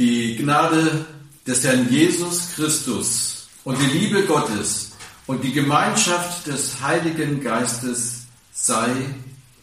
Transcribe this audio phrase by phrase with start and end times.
[0.00, 1.04] Die Gnade
[1.46, 4.92] des Herrn Jesus Christus und die Liebe Gottes
[5.26, 8.88] und die Gemeinschaft des Heiligen Geistes sei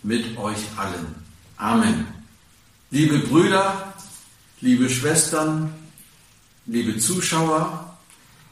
[0.03, 1.15] mit euch allen.
[1.57, 2.05] Amen.
[2.91, 3.95] Liebe Brüder,
[4.61, 5.73] liebe Schwestern,
[6.67, 7.97] liebe Zuschauer,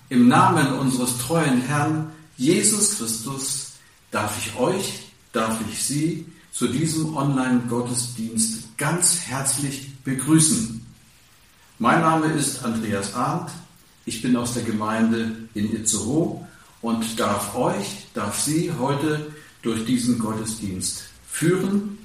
[0.09, 3.73] im Namen unseres treuen Herrn Jesus Christus
[4.09, 10.74] darf ich euch, darf ich Sie zu diesem Online-Gottesdienst ganz herzlich begrüßen.
[11.77, 13.51] Mein Name ist Andreas Arndt.
[14.05, 16.39] Ich bin aus der Gemeinde in Itzehoe
[16.81, 21.97] und darf euch, darf Sie heute durch diesen Gottesdienst führen.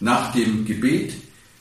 [0.00, 1.14] Nach dem Gebet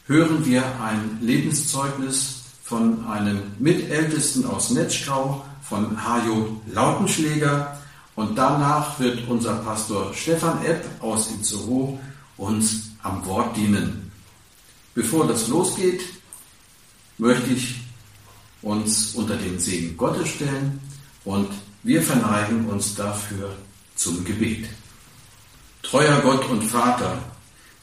[0.07, 7.79] hören wir ein Lebenszeugnis von einem Mitältesten aus Netschkau, von Hajo Lautenschläger.
[8.17, 11.97] Und danach wird unser Pastor Stefan Epp aus Itzehoe
[12.35, 14.11] uns am Wort dienen.
[14.93, 16.01] Bevor das losgeht,
[17.19, 17.75] möchte ich
[18.61, 20.79] uns unter den Segen Gottes stellen
[21.25, 21.49] und
[21.83, 23.55] wir verneigen uns dafür
[23.95, 24.67] zum Gebet.
[25.83, 27.19] Treuer Gott und Vater,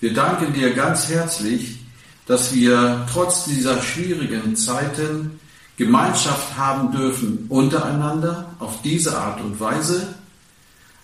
[0.00, 1.78] wir danken dir ganz herzlich,
[2.26, 5.38] dass wir trotz dieser schwierigen Zeiten
[5.76, 10.14] Gemeinschaft haben dürfen untereinander auf diese Art und Weise,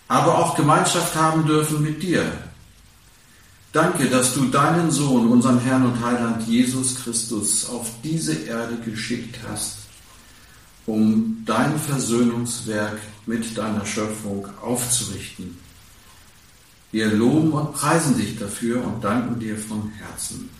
[0.09, 2.25] aber auch Gemeinschaft haben dürfen mit dir,
[3.73, 9.39] Danke, dass du deinen Sohn, unseren Herrn und Heiland Jesus Christus, auf diese Erde geschickt
[9.48, 9.78] hast,
[10.84, 15.56] um dein Versöhnungswerk mit deiner Schöpfung aufzurichten.
[16.91, 20.50] Wir loben und preisen dich dafür und danken dir von Herzen.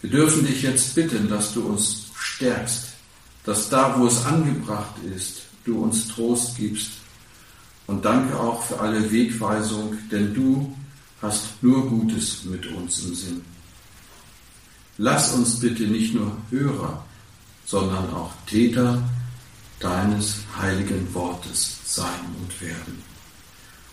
[0.00, 2.90] Wir dürfen dich jetzt bitten, dass du uns stärkst,
[3.44, 6.92] dass da, wo es angebracht ist, du uns Trost gibst.
[7.88, 10.72] Und danke auch für alle Wegweisung, denn du
[11.24, 13.42] hast nur Gutes mit uns im Sinn.
[14.98, 17.04] Lass uns bitte nicht nur Hörer,
[17.64, 19.02] sondern auch Täter
[19.80, 23.02] deines heiligen Wortes sein und werden.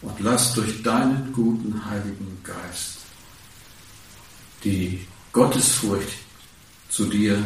[0.02, 2.98] Und lass durch deinen guten heiligen Geist
[4.64, 6.18] die Gottesfurcht
[6.90, 7.44] zu dir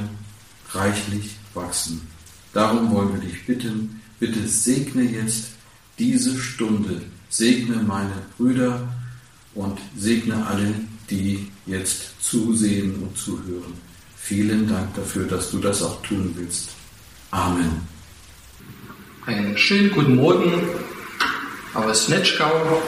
[0.71, 2.07] reichlich wachsen.
[2.53, 5.49] Darum wollen wir dich bitten, bitte segne jetzt
[5.99, 8.87] diese Stunde, segne meine Brüder,
[9.55, 10.73] und segne alle,
[11.09, 13.73] die jetzt zusehen und zuhören.
[14.17, 16.69] Vielen Dank dafür, dass du das auch tun willst.
[17.31, 17.87] Amen.
[19.25, 20.61] Einen schönen guten Morgen
[21.73, 22.81] aus Netschgau.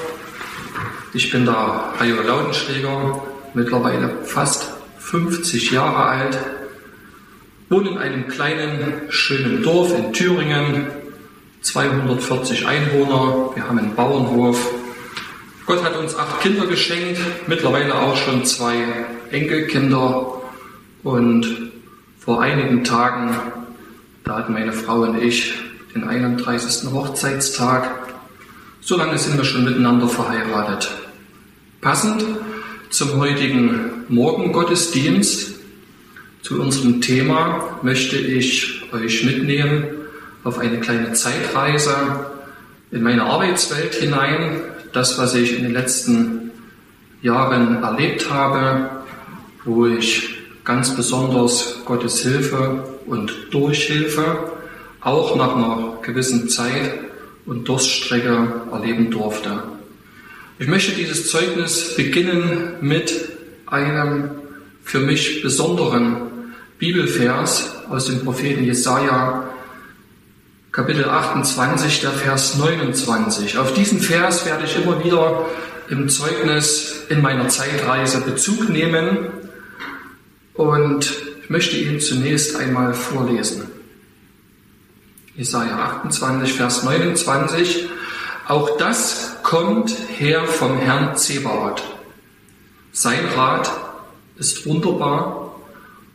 [1.14, 3.24] Ich bin der Hajo Lautenschläger,
[3.54, 6.38] mittlerweile fast 50 Jahre alt,
[7.70, 10.88] wohne in einem kleinen, schönen Dorf in Thüringen,
[11.62, 13.52] 240 Einwohner.
[13.56, 14.77] Wir haben einen Bauernhof
[15.68, 18.86] Gott hat uns acht Kinder geschenkt, mittlerweile auch schon zwei
[19.32, 20.42] Enkelkinder.
[21.04, 21.72] Und
[22.18, 23.36] vor einigen Tagen,
[24.24, 25.56] da hatten meine Frau und ich
[25.94, 26.90] den 31.
[26.94, 28.14] Hochzeitstag.
[28.80, 30.90] So lange sind wir schon miteinander verheiratet.
[31.82, 32.24] Passend
[32.90, 35.56] zum heutigen Morgengottesdienst,
[36.44, 39.84] zu unserem Thema, möchte ich euch mitnehmen
[40.46, 42.26] auf eine kleine Zeitreise
[42.92, 44.62] in meine Arbeitswelt hinein,
[44.94, 46.52] das, was ich in den letzten
[47.22, 48.90] Jahren erlebt habe,
[49.66, 54.52] wo ich ganz besonders Gottes Hilfe und Durchhilfe
[55.02, 56.94] auch nach einer gewissen Zeit
[57.46, 59.64] und Durststrecke erleben durfte.
[60.60, 63.14] Ich möchte dieses Zeugnis beginnen mit
[63.66, 64.32] einem
[64.84, 66.18] für mich besonderen
[66.80, 69.50] Bibelvers aus dem Propheten Jesaja,
[70.78, 73.58] Kapitel 28, der Vers 29.
[73.58, 75.48] Auf diesen Vers werde ich immer wieder
[75.90, 79.26] im Zeugnis in meiner Zeitreise Bezug nehmen
[80.54, 81.12] und
[81.42, 83.64] ich möchte ihn zunächst einmal vorlesen.
[85.36, 87.90] Jesaja 28, Vers 29.
[88.48, 91.82] Auch das kommt her vom Herrn Zebaoth.
[92.92, 93.72] Sein Rat
[94.38, 95.56] ist wunderbar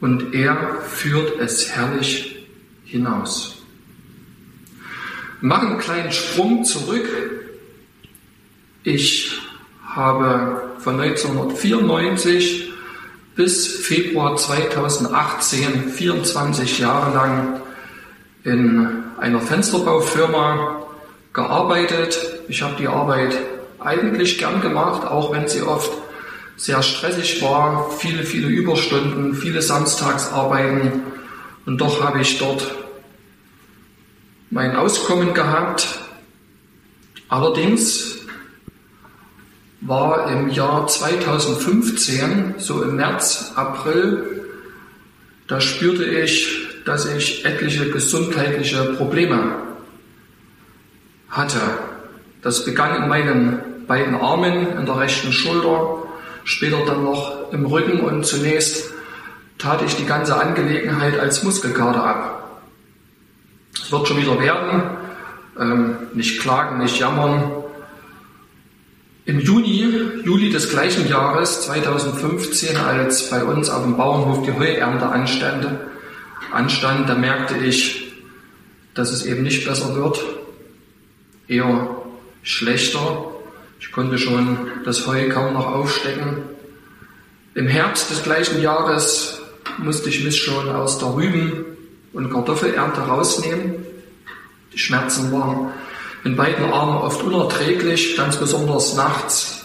[0.00, 2.46] und er führt es herrlich
[2.84, 3.61] hinaus.
[5.42, 7.04] Wir machen einen kleinen Sprung zurück.
[8.84, 9.40] Ich
[9.84, 12.70] habe von 1994
[13.34, 17.60] bis Februar 2018 24 Jahre lang
[18.44, 20.86] in einer Fensterbaufirma
[21.32, 22.20] gearbeitet.
[22.46, 23.36] Ich habe die Arbeit
[23.80, 25.90] eigentlich gern gemacht, auch wenn sie oft
[26.54, 31.02] sehr stressig war, viele, viele Überstunden, viele Samstagsarbeiten.
[31.66, 32.81] Und doch habe ich dort
[34.52, 35.98] mein Auskommen gehabt.
[37.28, 38.18] Allerdings
[39.80, 44.44] war im Jahr 2015, so im März, April,
[45.48, 49.54] da spürte ich, dass ich etliche gesundheitliche Probleme
[51.30, 51.60] hatte.
[52.42, 56.02] Das begann in meinen beiden Armen, in der rechten Schulter,
[56.44, 58.90] später dann noch im Rücken und zunächst
[59.56, 62.41] tat ich die ganze Angelegenheit als Muskelkater ab.
[63.74, 64.82] Es wird schon wieder werden,
[65.58, 67.50] ähm, nicht klagen, nicht jammern.
[69.24, 69.86] Im Juni,
[70.24, 75.66] Juli des gleichen Jahres 2015, als bei uns auf dem Bauernhof die Heuernte anstand,
[76.52, 78.12] anstand, da merkte ich,
[78.94, 80.20] dass es eben nicht besser wird,
[81.48, 81.96] eher
[82.42, 83.26] schlechter.
[83.80, 86.42] Ich konnte schon das Heu kaum noch aufstecken.
[87.54, 89.40] Im Herbst des gleichen Jahres
[89.78, 91.71] musste ich mich schon aus der Rüben-
[92.12, 93.86] und Kartoffelernte rausnehmen.
[94.72, 95.72] Die Schmerzen waren
[96.24, 99.64] in beiden Armen oft unerträglich, ganz besonders nachts.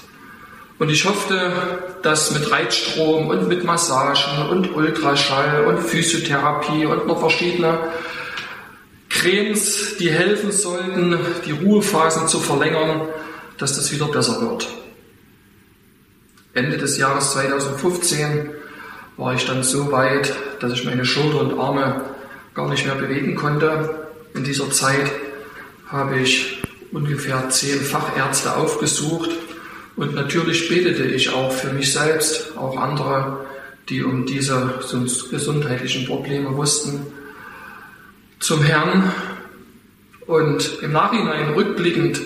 [0.79, 7.19] Und ich hoffte, dass mit Reitstrom und mit Massagen und Ultraschall und Physiotherapie und noch
[7.19, 7.79] verschiedene
[9.09, 13.01] Cremes, die helfen sollten, die Ruhephasen zu verlängern,
[13.57, 14.67] dass das wieder besser wird.
[16.53, 18.51] Ende des Jahres 2015
[19.17, 22.01] war ich dann so weit, dass ich meine Schulter und Arme
[22.57, 24.07] gar nicht mehr bewegen konnte.
[24.33, 25.11] In dieser Zeit
[25.89, 26.59] habe ich
[26.91, 29.29] ungefähr zehn Fachärzte aufgesucht
[29.95, 33.45] und natürlich betete ich auch für mich selbst, auch andere,
[33.89, 34.79] die um diese
[35.29, 37.05] gesundheitlichen Probleme wussten,
[38.39, 39.11] zum Herrn.
[40.25, 42.21] Und im Nachhinein rückblickend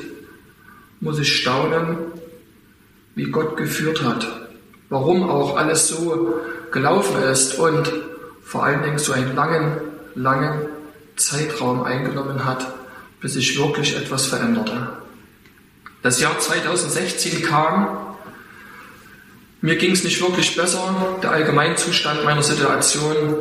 [1.01, 1.97] muss ich staunen,
[3.15, 4.25] wie Gott geführt hat,
[4.87, 6.39] warum auch alles so
[6.71, 7.91] gelaufen ist und
[8.41, 10.67] vor allen Dingen so einen langen, langen
[11.15, 12.73] Zeitraum eingenommen hat,
[13.19, 14.89] bis sich wirklich etwas veränderte.
[16.01, 18.15] Das Jahr 2016 kam,
[19.61, 23.35] mir ging es nicht wirklich besser, der Allgemeinzustand meiner Situation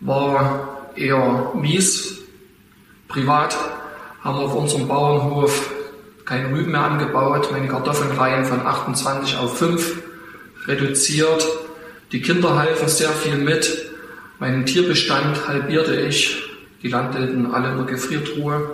[0.00, 2.18] war eher mies.
[3.08, 3.56] Privat
[4.22, 5.70] haben wir auf unserem Bauernhof
[6.24, 10.02] keine Rüben mehr angebaut, meine Kartoffelreihen von 28 auf 5
[10.66, 11.46] reduziert.
[12.12, 13.87] Die Kinder halfen sehr viel mit.
[14.38, 16.44] Meinen Tierbestand halbierte ich.
[16.82, 18.70] Die landeten alle in der Gefriertruhe.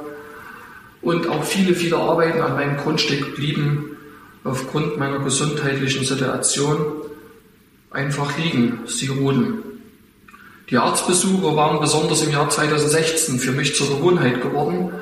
[1.01, 3.97] Und auch viele, viele Arbeiten an meinem Grundstück blieben
[4.45, 6.77] aufgrund meiner gesundheitlichen Situation
[7.91, 8.81] einfach liegen.
[8.87, 9.63] Sie ruhen.
[10.69, 14.93] Die Arztbesuche waren besonders im Jahr 2016 für mich zur Gewohnheit geworden.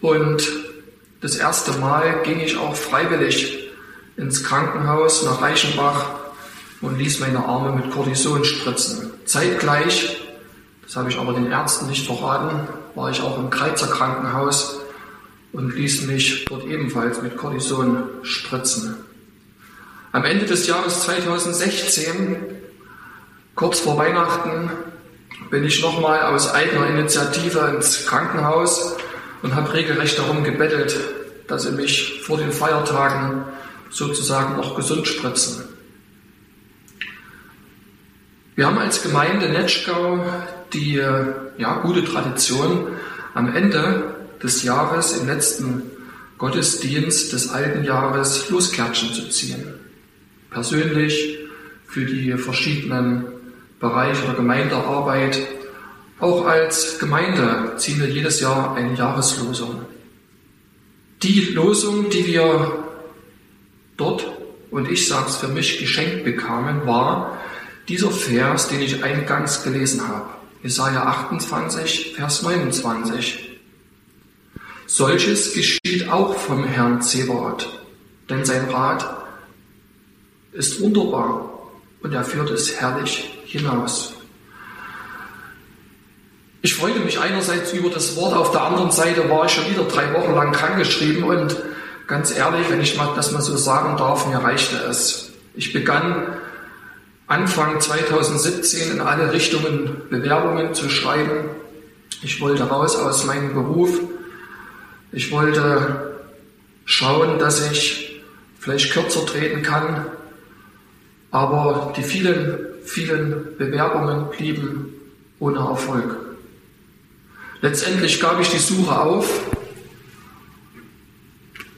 [0.00, 0.46] Und
[1.20, 3.70] das erste Mal ging ich auch freiwillig
[4.16, 6.25] ins Krankenhaus nach Reichenbach
[6.80, 9.10] und ließ meine Arme mit Cortison spritzen.
[9.24, 10.22] Zeitgleich,
[10.82, 14.78] das habe ich aber den Ärzten nicht verraten, war ich auch im Kreizer Krankenhaus
[15.52, 18.96] und ließ mich dort ebenfalls mit Cortison spritzen.
[20.12, 22.36] Am Ende des Jahres 2016,
[23.54, 24.70] kurz vor Weihnachten,
[25.50, 28.96] bin ich nochmal aus eigener Initiative ins Krankenhaus
[29.42, 30.98] und habe regelrecht darum gebettelt,
[31.46, 33.44] dass sie mich vor den Feiertagen
[33.90, 35.75] sozusagen noch gesund spritzen.
[38.56, 40.24] Wir haben als Gemeinde Netschgau
[40.72, 42.86] die ja, gute Tradition,
[43.34, 45.82] am Ende des Jahres, im letzten
[46.38, 49.74] Gottesdienst des alten Jahres, Loskärtchen zu ziehen.
[50.50, 51.38] Persönlich
[51.86, 53.26] für die verschiedenen
[53.78, 55.38] Bereiche der Gemeindearbeit.
[56.18, 59.82] Auch als Gemeinde ziehen wir jedes Jahr eine Jahreslosung.
[61.22, 62.84] Die Losung, die wir
[63.98, 64.26] dort,
[64.70, 67.35] und ich sage es für mich, geschenkt bekamen, war,
[67.88, 70.28] dieser Vers, den ich eingangs gelesen habe,
[70.62, 73.58] Jesaja 28, Vers 29.
[74.86, 77.68] Solches geschieht auch vom Herrn Zebaoth,
[78.28, 79.24] denn sein Rat
[80.52, 81.70] ist wunderbar
[82.02, 84.14] und er führt es herrlich hinaus.
[86.62, 89.84] Ich freute mich einerseits über das Wort, auf der anderen Seite war ich schon wieder
[89.84, 91.56] drei Wochen lang krankgeschrieben und
[92.06, 95.30] ganz ehrlich, wenn ich das mal so sagen darf, mir reichte es.
[95.54, 96.36] Ich begann
[97.28, 101.50] Anfang 2017 in alle Richtungen Bewerbungen zu schreiben.
[102.22, 103.98] Ich wollte raus aus meinem Beruf.
[105.10, 106.14] Ich wollte
[106.84, 108.22] schauen, dass ich
[108.60, 110.06] vielleicht kürzer treten kann.
[111.32, 114.94] Aber die vielen, vielen Bewerbungen blieben
[115.40, 116.16] ohne Erfolg.
[117.60, 119.28] Letztendlich gab ich die Suche auf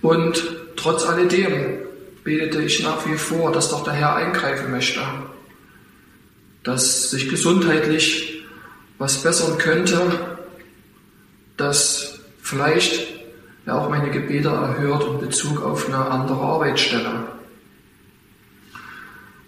[0.03, 0.43] und
[0.77, 1.79] trotz alledem
[2.23, 5.01] betete ich nach wie vor, dass doch der Herr eingreifen möchte
[6.69, 8.45] dass sich gesundheitlich
[8.99, 10.03] was bessern könnte,
[11.57, 13.09] dass vielleicht
[13.65, 17.29] er auch meine Gebete erhört in Bezug auf eine andere Arbeitsstelle.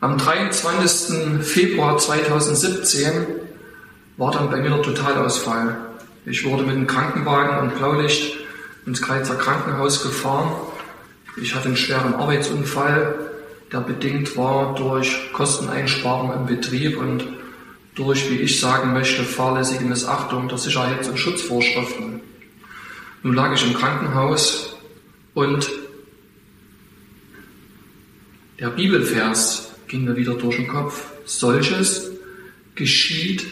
[0.01, 1.45] Am 23.
[1.45, 3.13] Februar 2017
[4.17, 5.77] war dann bei mir der Totalausfall.
[6.25, 8.39] Ich wurde mit dem Krankenwagen und Blaulicht
[8.87, 10.53] ins Kreizer Krankenhaus gefahren.
[11.37, 13.30] Ich hatte einen schweren Arbeitsunfall,
[13.73, 17.25] der bedingt war durch Kosteneinsparungen im Betrieb und
[17.95, 22.21] durch, wie ich sagen möchte, fahrlässige Missachtung der Sicherheits- und Schutzvorschriften.
[23.23, 24.77] Nun lag ich im Krankenhaus
[25.35, 25.71] und
[28.59, 31.05] der Bibelvers ging mir wieder durch den Kopf.
[31.25, 32.11] Solches
[32.75, 33.47] geschieht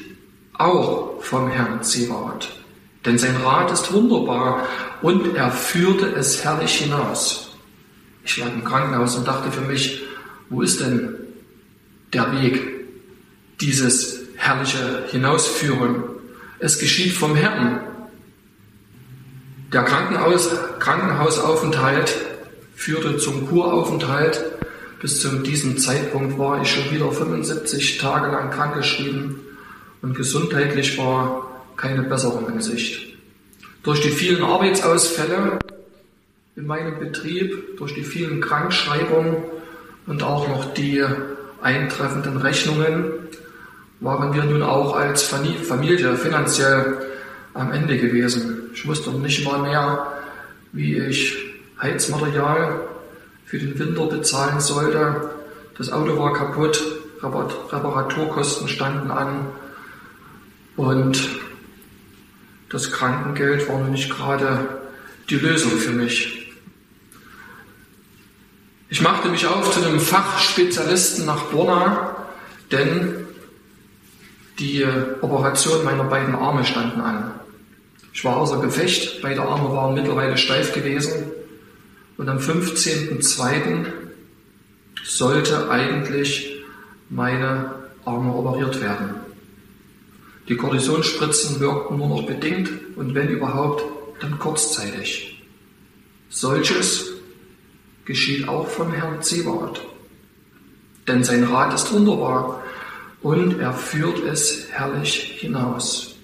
[0.55, 2.49] auch vom Herrn Zebaoth.
[3.05, 4.67] Denn sein Rat ist wunderbar
[5.03, 7.51] und er führte es herrlich hinaus.
[8.25, 10.03] Ich lag im Krankenhaus und dachte für mich,
[10.51, 11.15] wo ist denn
[12.13, 12.61] der Weg,
[13.61, 16.05] dieses herrliche Hinausführen?
[16.59, 17.81] Es geschieht vom Herrn.
[19.73, 22.15] Der Krankenhaus, Krankenhausaufenthalt
[22.75, 24.43] führte zum Kuraufenthalt.
[25.01, 29.41] Bis zu diesem Zeitpunkt war ich schon wieder 75 Tage lang krankgeschrieben
[30.03, 33.15] und gesundheitlich war keine Besserung in Sicht.
[33.83, 35.59] Durch die vielen Arbeitsausfälle
[36.57, 39.37] in meinem Betrieb, durch die vielen Krankschreibungen
[40.09, 41.05] und auch noch die
[41.61, 43.13] eintreffenden Rechnungen
[44.01, 46.99] waren wir nun auch als Familie finanziell
[47.53, 48.71] am Ende gewesen.
[48.73, 50.07] Ich wusste nicht mal mehr,
[50.73, 51.37] wie ich
[51.81, 52.81] Heizmaterial
[53.45, 55.31] für den Winter bezahlen sollte.
[55.77, 56.83] Das Auto war kaputt,
[57.23, 59.49] Reparaturkosten standen an
[60.77, 61.29] und
[62.71, 64.69] das Krankengeld war noch nicht gerade
[65.29, 66.38] die Lösung für mich.
[68.91, 72.17] Ich machte mich auf zu einem Fachspezialisten nach Borna,
[72.73, 73.27] denn
[74.59, 74.85] die
[75.21, 77.33] Operation meiner beiden Arme standen an.
[78.15, 81.31] Ich war außer Gefecht, beide Arme waren mittlerweile steif gewesen
[82.17, 83.87] und am 15.02.
[85.05, 86.57] sollte eigentlich
[87.11, 87.75] meine
[88.07, 89.17] Arme operiert werden.
[90.49, 93.85] Die Kortisonspritzen wirkten nur noch bedingt und wenn überhaupt,
[94.21, 95.45] dann kurzzeitig.
[96.31, 97.18] Solches
[98.09, 99.83] geschieht auch vom Herrn Zebaoth.
[101.07, 102.65] Denn sein Rat ist wunderbar
[103.21, 106.17] und er führt es herrlich hinaus.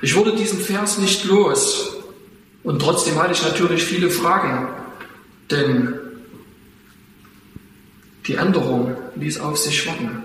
[0.00, 1.96] Ich wurde diesen Vers nicht los
[2.62, 4.68] und trotzdem hatte ich natürlich viele Fragen,
[5.50, 5.94] denn
[8.26, 10.22] die Änderung ließ auf sich warten.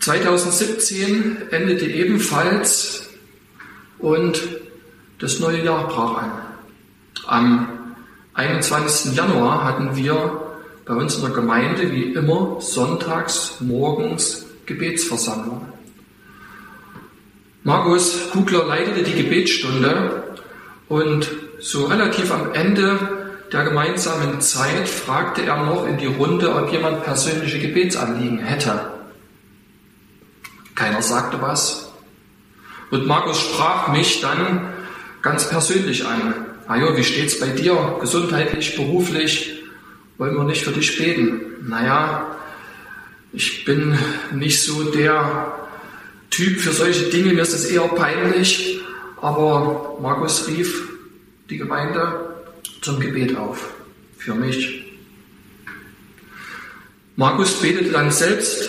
[0.00, 3.08] 2017 endete ebenfalls
[4.00, 4.42] und
[5.20, 6.47] das neue Jahr brach an.
[7.26, 7.68] Am
[8.34, 9.14] 21.
[9.14, 10.40] Januar hatten wir
[10.84, 15.66] bei uns in der Gemeinde wie immer sonntags morgens Gebetsversammlung.
[17.64, 20.22] Markus Kugler leitete die Gebetsstunde
[20.88, 22.98] und so relativ am Ende
[23.52, 28.92] der gemeinsamen Zeit fragte er noch in die Runde, ob jemand persönliche Gebetsanliegen hätte.
[30.74, 31.90] Keiner sagte was.
[32.90, 34.68] Und Markus sprach mich dann
[35.22, 36.34] ganz persönlich an.
[36.68, 37.96] Ajo, wie steht's bei dir?
[37.98, 39.62] Gesundheitlich, beruflich?
[40.18, 41.40] Wollen wir nicht für dich beten?
[41.66, 42.36] Naja,
[43.32, 43.96] ich bin
[44.34, 45.50] nicht so der
[46.28, 48.80] Typ für solche Dinge, mir ist es eher peinlich.
[49.22, 50.90] Aber Markus rief
[51.48, 52.34] die Gemeinde
[52.82, 53.72] zum Gebet auf.
[54.18, 54.84] Für mich.
[57.16, 58.68] Markus betete dann selbst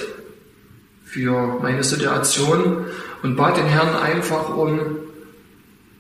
[1.04, 2.86] für meine Situation
[3.24, 4.80] und bat den Herrn einfach um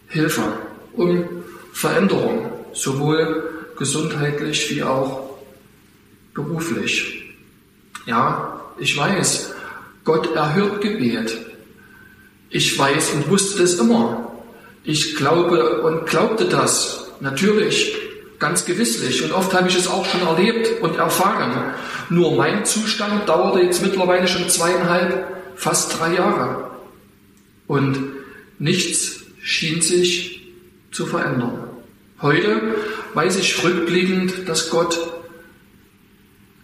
[0.07, 0.43] Hilfe,
[0.93, 1.38] um
[1.79, 5.29] Veränderung, sowohl gesundheitlich wie auch
[6.33, 7.23] beruflich.
[8.05, 9.53] Ja, ich weiß,
[10.03, 11.37] Gott erhört Gebet.
[12.49, 14.29] Ich weiß und wusste es immer.
[14.83, 17.95] Ich glaube und glaubte das, natürlich,
[18.39, 19.23] ganz gewisslich.
[19.23, 21.75] Und oft habe ich es auch schon erlebt und erfahren.
[22.09, 26.71] Nur mein Zustand dauerte jetzt mittlerweile schon zweieinhalb, fast drei Jahre.
[27.67, 28.11] Und
[28.57, 30.41] nichts schien sich
[30.91, 31.68] zu verändern.
[32.21, 32.75] Heute
[33.13, 34.99] weiß ich rückblickend, dass Gott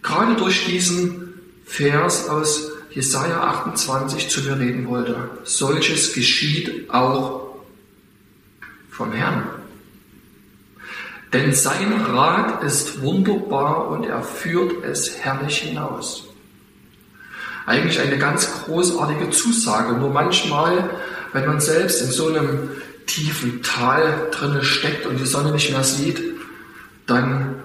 [0.02, 1.34] gerade durch diesen
[1.66, 5.30] Vers aus Jesaja 28 zu mir reden wollte.
[5.46, 7.56] Solches geschieht auch
[8.90, 9.48] vom Herrn.
[11.32, 16.28] Denn sein Rat ist wunderbar und er führt es herrlich hinaus.
[17.66, 19.94] Eigentlich eine ganz großartige Zusage.
[19.94, 20.90] Nur manchmal,
[21.34, 22.70] wenn man selbst in so einem
[23.06, 26.22] tiefen Tal drinne steckt und die Sonne nicht mehr sieht,
[27.06, 27.64] dann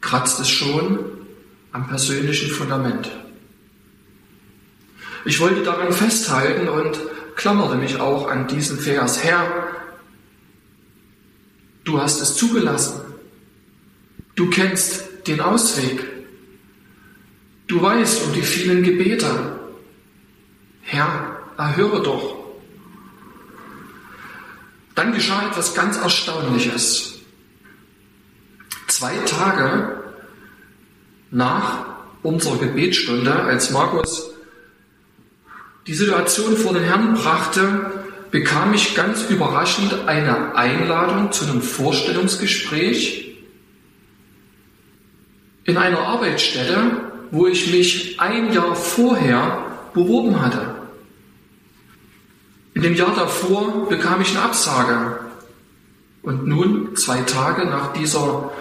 [0.00, 0.98] kratzt es schon
[1.72, 3.10] am persönlichen Fundament.
[5.24, 6.98] Ich wollte daran festhalten und
[7.34, 9.22] klammerte mich auch an diesen Vers.
[9.24, 9.76] Herr,
[11.86, 13.00] Du hast es zugelassen.
[14.34, 16.04] Du kennst den Ausweg.
[17.68, 19.60] Du weißt um die vielen Gebete.
[20.82, 22.35] Herr, erhöre doch.
[24.96, 27.20] Dann geschah etwas ganz Erstaunliches.
[28.88, 30.02] Zwei Tage
[31.30, 31.84] nach
[32.22, 34.30] unserer Gebetsstunde, als Markus
[35.86, 37.92] die Situation vor den Herrn brachte,
[38.30, 43.36] bekam ich ganz überraschend eine Einladung zu einem Vorstellungsgespräch
[45.64, 50.75] in einer Arbeitsstätte, wo ich mich ein Jahr vorher beworben hatte.
[52.76, 55.18] In dem Jahr davor bekam ich eine Absage.
[56.20, 58.52] Und nun, zwei Tage nach dieser,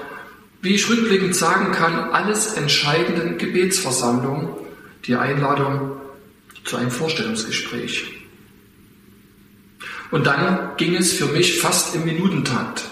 [0.62, 4.55] wie ich rückblickend sagen kann, alles entscheidenden Gebetsversammlung,
[5.05, 5.98] die Einladung
[6.63, 8.05] zu einem Vorstellungsgespräch.
[10.12, 12.86] Und dann ging es für mich fast im Minutentakt.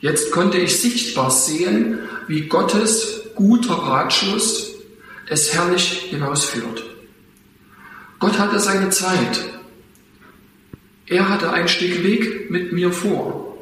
[0.00, 4.70] Jetzt konnte ich sichtbar sehen, wie Gottes guter Ratschluss
[5.28, 6.84] es herrlich hinausführt.
[8.18, 9.51] Gott hatte seine Zeit.
[11.12, 13.58] Er hatte ein Stück Weg mit mir vor.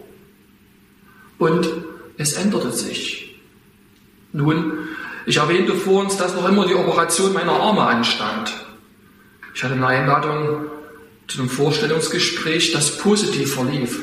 [1.37, 1.69] Und
[2.17, 3.41] es änderte sich.
[4.33, 4.89] Nun,
[5.27, 8.55] ich erwähnte vor uns, dass noch immer die Operation meiner Arme anstand.
[9.53, 10.67] Ich hatte eine Einladung
[11.27, 14.01] zu einem Vorstellungsgespräch, das positiv verlief.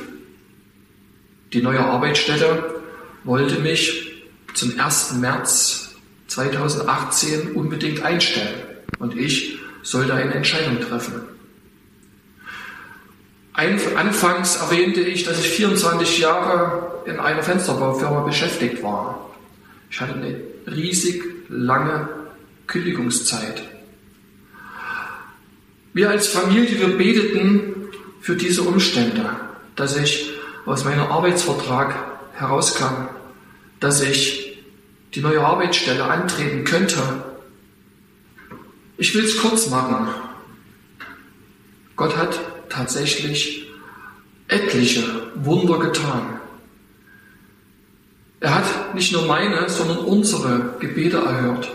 [1.54, 2.82] Die neue Arbeitsstätte
[3.24, 4.26] wollte mich
[4.56, 5.14] zum 1.
[5.22, 5.96] März
[6.28, 8.56] 2018 unbedingt einstellen
[9.00, 11.37] und ich sollte eine Entscheidung treffen.
[13.58, 19.32] Anfangs erwähnte ich, dass ich 24 Jahre in einer Fensterbaufirma beschäftigt war.
[19.90, 22.08] Ich hatte eine riesig lange
[22.68, 23.64] Kündigungszeit.
[25.94, 27.88] Wir als Familie, wir beteten
[28.22, 29.28] für diese Umstände,
[29.76, 30.34] dass ich
[30.68, 31.96] aus meinem Arbeitsvertrag
[32.36, 33.08] herauskam,
[33.80, 34.62] dass ich
[35.16, 37.02] die neue Arbeitsstelle antreten könnte.
[38.98, 40.10] Ich will es kurz machen.
[41.96, 42.40] Gott hat
[42.70, 43.68] tatsächlich
[44.48, 45.04] etliche
[45.36, 46.40] Wunder getan.
[48.40, 51.70] Er hat nicht nur meine, sondern unsere Gebete erhört.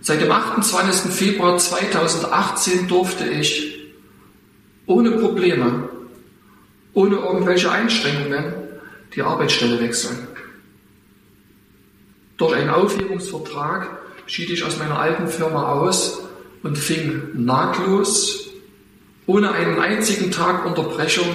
[0.00, 1.12] Seit dem 28.
[1.12, 3.78] Februar 2018 durfte ich
[4.86, 5.88] ohne Probleme,
[6.92, 8.52] ohne irgendwelche Einschränkungen
[9.14, 10.26] die Arbeitsstelle wechseln.
[12.36, 16.22] Durch einen Aufhebungsvertrag schied ich aus meiner alten Firma aus
[16.62, 18.51] und fing nahtlos,
[19.26, 21.26] ohne einen einzigen Tag Unterbrechung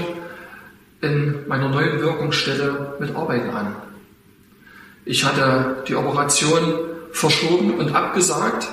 [1.02, 3.76] in meiner neuen Wirkungsstelle mit Arbeiten an.
[5.06, 6.62] Ich hatte die Operation
[7.12, 8.68] verschoben und abgesagt.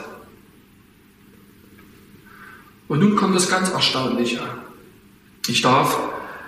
[2.89, 4.41] Und nun kommt das ganz Erstaunliche.
[5.47, 5.99] Ich darf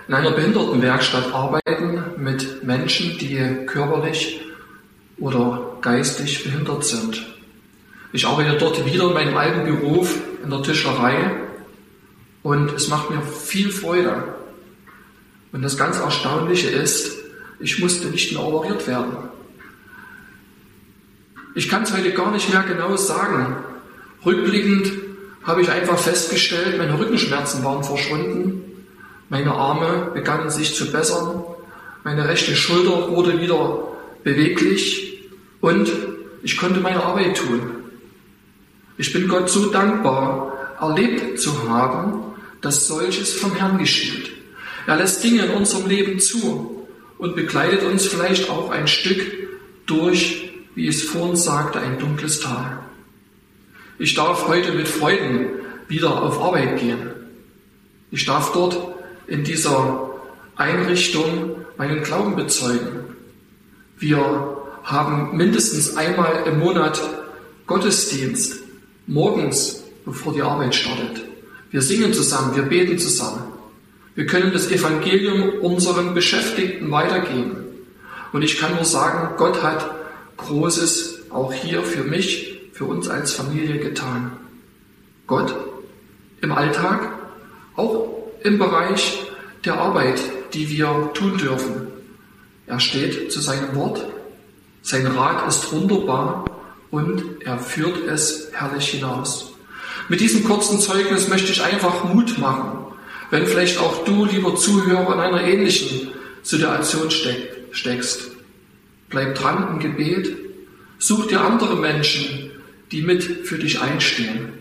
[0.07, 4.41] in einer Behindertenwerkstatt arbeiten mit Menschen, die körperlich
[5.19, 7.25] oder geistig behindert sind.
[8.13, 11.46] Ich arbeite dort wieder in meinem alten Beruf in der Tischlerei
[12.47, 14.23] und es macht mir viel Freude.
[15.51, 17.17] Und das ganz Erstaunliche ist,
[17.59, 19.17] ich musste nicht mehr operiert werden.
[21.55, 23.57] Ich kann es heute gar nicht mehr genau sagen.
[24.25, 24.93] Rückblickend
[25.43, 28.85] habe ich einfach festgestellt, meine Rückenschmerzen waren verschwunden,
[29.27, 31.43] meine Arme begannen sich zu bessern,
[32.05, 33.89] meine rechte Schulter wurde wieder
[34.23, 35.19] beweglich
[35.59, 35.91] und
[36.43, 37.71] ich konnte meine Arbeit tun.
[38.97, 42.26] Ich bin Gott so dankbar, erlebt zu haben,
[42.61, 44.31] dass solches vom Herrn geschieht.
[44.85, 49.21] Er lässt Dinge in unserem Leben zu und begleitet uns vielleicht auch ein Stück
[49.85, 52.77] durch wie es vor uns sagte, ein dunkles Tal.
[53.97, 55.47] Ich darf heute mit Freuden
[55.87, 57.09] wieder auf Arbeit gehen.
[58.11, 58.77] Ich darf dort
[59.25, 60.11] in dieser
[60.55, 63.15] Einrichtung meinen Glauben bezeugen.
[63.97, 67.01] Wir haben mindestens einmal im Monat
[67.65, 68.57] Gottesdienst,
[69.07, 71.26] morgens, bevor die Arbeit startet.
[71.71, 73.43] Wir singen zusammen, wir beten zusammen.
[74.15, 77.57] Wir können das Evangelium unseren Beschäftigten weitergeben.
[78.31, 79.91] Und ich kann nur sagen, Gott hat
[80.37, 84.31] Großes auch hier für mich, für uns als Familie getan.
[85.25, 85.55] Gott
[86.41, 87.13] im Alltag,
[87.75, 88.07] auch
[88.43, 89.23] im Bereich
[89.65, 90.21] der Arbeit,
[90.53, 91.87] die wir tun dürfen.
[92.65, 94.05] Er steht zu seinem Wort,
[94.81, 96.45] sein Rat ist wunderbar
[96.91, 99.56] und er führt es herrlich hinaus.
[100.09, 102.85] Mit diesem kurzen Zeugnis möchte ich einfach Mut machen,
[103.29, 106.09] wenn vielleicht auch du, lieber Zuhörer, in einer ähnlichen
[106.43, 107.09] Situation
[107.71, 108.31] steckst.
[109.09, 110.35] Bleib dran im Gebet.
[110.97, 112.51] Such dir andere Menschen,
[112.91, 114.53] die mit für dich einstehen.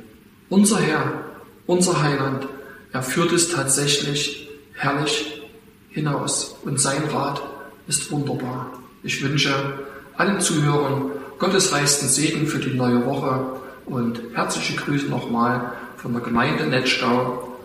[0.48, 1.24] Unser Herr,
[1.66, 2.46] unser Heiland,
[2.92, 5.42] er führt es tatsächlich herrlich
[5.90, 7.40] hinaus und sein Rat
[7.88, 8.72] ist wunderbar.
[9.02, 9.78] Ich wünsche
[10.16, 16.22] allen Zuhörern Gottes reichsten Segen für die neue Woche und herzliche Grüße nochmal von der
[16.22, 17.56] Gemeinde Netzstau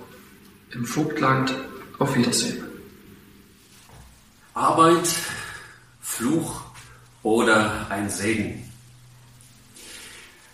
[0.72, 1.54] im Vogtland.
[2.00, 2.64] Auf Wiedersehen.
[4.56, 5.08] Arbeit,
[6.02, 6.64] Fluch
[7.22, 8.68] oder ein Segen?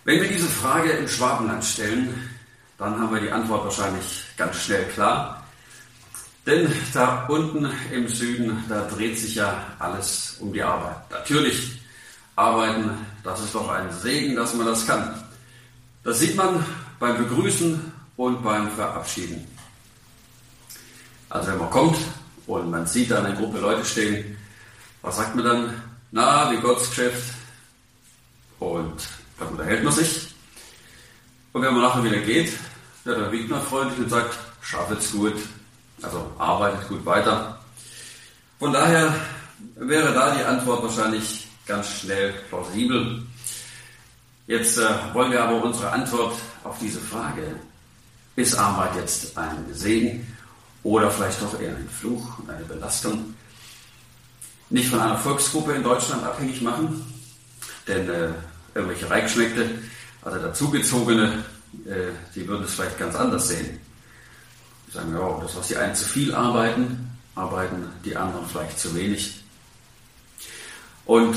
[0.04, 2.30] Wenn wir diese Frage im Schwabenland stellen,
[2.78, 5.46] dann haben wir die Antwort wahrscheinlich ganz schnell klar.
[6.46, 11.10] Denn da unten im Süden, da dreht sich ja alles um die Arbeit.
[11.12, 11.82] Natürlich,
[12.36, 12.92] arbeiten,
[13.24, 15.24] das ist doch ein Segen, dass man das kann.
[16.08, 16.66] Das sieht man
[17.02, 19.46] beim Begrüßen und beim Verabschieden.
[21.28, 21.98] Also wenn man kommt
[22.46, 24.38] und man sieht da eine Gruppe Leute stehen,
[25.02, 25.84] was sagt man dann?
[26.12, 27.34] Na, wie Gottes Geschäft?
[28.58, 29.06] Und
[29.38, 30.34] dann unterhält man sich.
[31.52, 32.54] Und wenn man nachher wieder geht,
[33.04, 35.36] ja, dann winkt man freundlich und sagt, schaffet's gut,
[36.04, 37.60] also arbeitet gut weiter.
[38.60, 39.14] Von daher
[39.76, 43.27] wäre da die Antwort wahrscheinlich ganz schnell plausibel.
[44.48, 47.56] Jetzt äh, wollen wir aber unsere Antwort auf diese Frage,
[48.38, 50.26] ist Arbeit jetzt ein Segen
[50.84, 53.36] oder vielleicht doch eher ein Fluch und eine Belastung,
[54.70, 57.06] nicht von einer Volksgruppe in Deutschland abhängig machen,
[57.88, 58.30] denn äh,
[58.74, 59.70] irgendwelche Reichschmeckte,
[60.22, 61.44] also dazugezogene,
[61.86, 63.80] äh, die würden es vielleicht ganz anders sehen.
[64.88, 68.96] Die sagen, ja, das, was die einen zu viel arbeiten, arbeiten die anderen vielleicht zu
[68.96, 69.44] wenig.
[71.06, 71.36] Und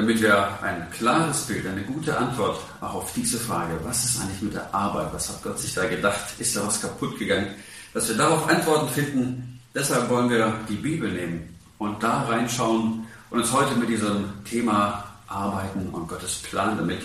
[0.00, 4.40] damit wir ein klares Bild, eine gute Antwort auch auf diese Frage, was ist eigentlich
[4.40, 7.48] mit der Arbeit, was hat Gott sich da gedacht, ist da was kaputt gegangen,
[7.92, 13.40] dass wir darauf Antworten finden, deshalb wollen wir die Bibel nehmen und da reinschauen und
[13.40, 17.02] uns heute mit diesem Thema Arbeiten und Gottes Plan damit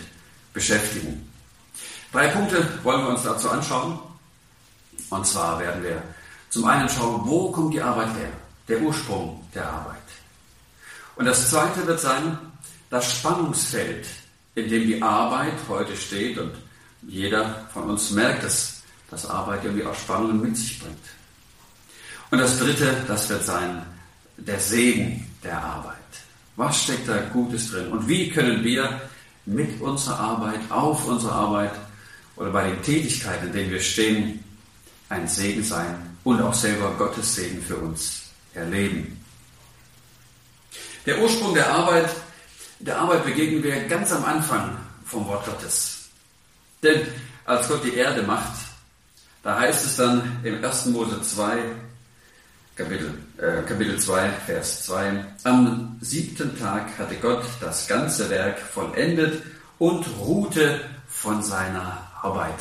[0.53, 1.29] beschäftigen.
[2.13, 3.99] Drei Punkte wollen wir uns dazu anschauen.
[5.09, 6.01] Und zwar werden wir
[6.49, 8.29] zum einen schauen, wo kommt die Arbeit her?
[8.69, 9.97] Der Ursprung der Arbeit.
[11.17, 12.37] Und das zweite wird sein,
[12.89, 14.05] das Spannungsfeld,
[14.55, 16.37] in dem die Arbeit heute steht.
[16.37, 16.53] Und
[17.07, 20.97] jeder von uns merkt, dass, dass Arbeit irgendwie auch Spannungen mit sich bringt.
[22.31, 23.85] Und das dritte, das wird sein,
[24.37, 25.95] der Segen der Arbeit.
[26.55, 27.91] Was steckt da Gutes drin?
[27.91, 29.01] Und wie können wir
[29.45, 31.71] mit unserer Arbeit, auf unserer Arbeit
[32.35, 34.43] oder bei den Tätigkeiten, in denen wir stehen,
[35.09, 39.23] ein Segen sein und auch selber Gottes Segen für uns erleben.
[41.05, 42.09] Der Ursprung der Arbeit,
[42.79, 46.09] der Arbeit begegnen wir ganz am Anfang vom Wort Gottes.
[46.83, 47.07] Denn
[47.45, 48.53] als Gott die Erde macht,
[49.43, 50.87] da heißt es dann im 1.
[50.87, 51.57] Mose 2,
[52.75, 59.43] Kapitel, äh, Kapitel 2, Vers 2, am siebten Tag hatte Gott das ganze Werk vollendet
[59.79, 62.59] und ruhte von seiner Arbeit.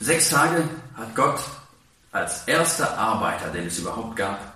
[0.00, 0.62] Sechs Tage
[0.94, 1.40] hat Gott
[2.12, 4.54] als erster Arbeiter, den es überhaupt gab,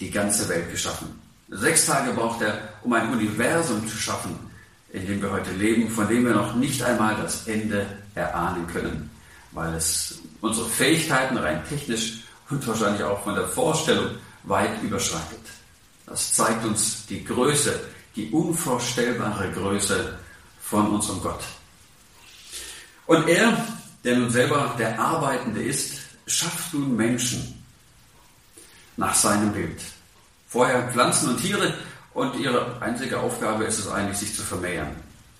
[0.00, 1.21] die ganze Welt geschaffen.
[1.54, 4.38] Sechs Tage braucht er, um ein Universum zu schaffen,
[4.90, 9.10] in dem wir heute leben, von dem wir noch nicht einmal das Ende erahnen können,
[9.52, 15.40] weil es unsere Fähigkeiten rein technisch und wahrscheinlich auch von der Vorstellung weit überschreitet.
[16.06, 17.78] Das zeigt uns die Größe,
[18.16, 20.18] die unvorstellbare Größe
[20.62, 21.44] von unserem Gott.
[23.06, 23.56] Und er
[24.04, 27.62] der nun selber der Arbeitende ist, schafft nun Menschen
[28.96, 29.80] nach seinem Bild.
[30.52, 31.72] Vorher Pflanzen und Tiere
[32.12, 34.90] und ihre einzige Aufgabe ist es eigentlich, sich zu vermehren.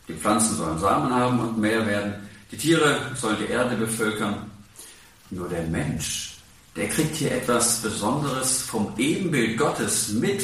[0.08, 2.14] Die Pflanzen sollen Samen haben und mehr werden.
[2.50, 4.50] Die Tiere sollen die Erde bevölkern.
[5.28, 6.38] Nur der Mensch,
[6.76, 10.42] der kriegt hier etwas Besonderes vom Ebenbild Gottes mit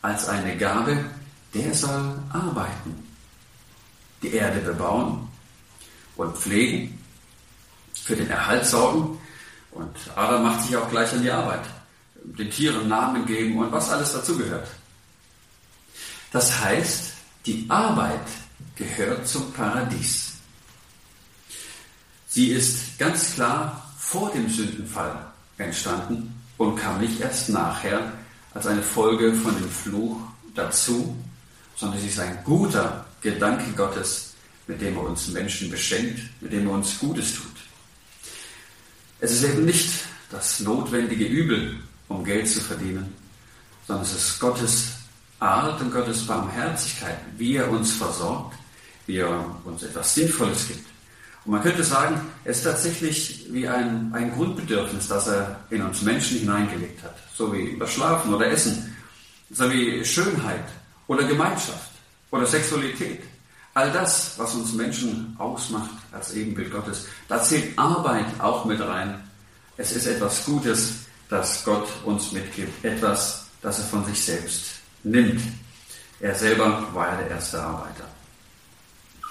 [0.00, 1.04] als eine Gabe.
[1.52, 3.06] Der soll arbeiten,
[4.22, 5.28] die Erde bebauen
[6.16, 6.98] und pflegen
[7.92, 9.18] für den Erhalt sorgen.
[9.70, 11.60] Und Adam macht sich auch gleich an die Arbeit.
[12.36, 14.68] Den Tieren Namen geben und was alles dazugehört.
[16.32, 17.12] Das heißt,
[17.46, 18.26] die Arbeit
[18.76, 20.34] gehört zum Paradies.
[22.26, 28.12] Sie ist ganz klar vor dem Sündenfall entstanden und kam nicht erst nachher
[28.52, 30.20] als eine Folge von dem Fluch
[30.54, 31.16] dazu,
[31.76, 34.34] sondern sie ist ein guter Gedanke Gottes,
[34.66, 37.46] mit dem er uns Menschen beschenkt, mit dem er uns Gutes tut.
[39.20, 39.90] Es ist eben nicht
[40.30, 43.14] das notwendige Übel, um Geld zu verdienen,
[43.86, 44.92] sondern es ist Gottes
[45.40, 48.56] Art und Gottes Barmherzigkeit, wie er uns versorgt,
[49.06, 50.86] wie er uns etwas Sinnvolles gibt.
[51.44, 56.02] Und man könnte sagen, es ist tatsächlich wie ein, ein Grundbedürfnis, das er in uns
[56.02, 57.16] Menschen hineingelegt hat.
[57.34, 58.94] So wie über Schlafen oder Essen,
[59.50, 60.64] so wie Schönheit
[61.06, 61.90] oder Gemeinschaft
[62.30, 63.22] oder Sexualität.
[63.74, 69.22] All das, was uns Menschen ausmacht als Ebenbild Gottes, da zählt Arbeit auch mit rein.
[69.76, 74.64] Es ist etwas Gutes, das Gott uns mitgibt, etwas, das er von sich selbst
[75.02, 75.40] nimmt.
[76.20, 78.04] Er selber war ja der erste Arbeiter.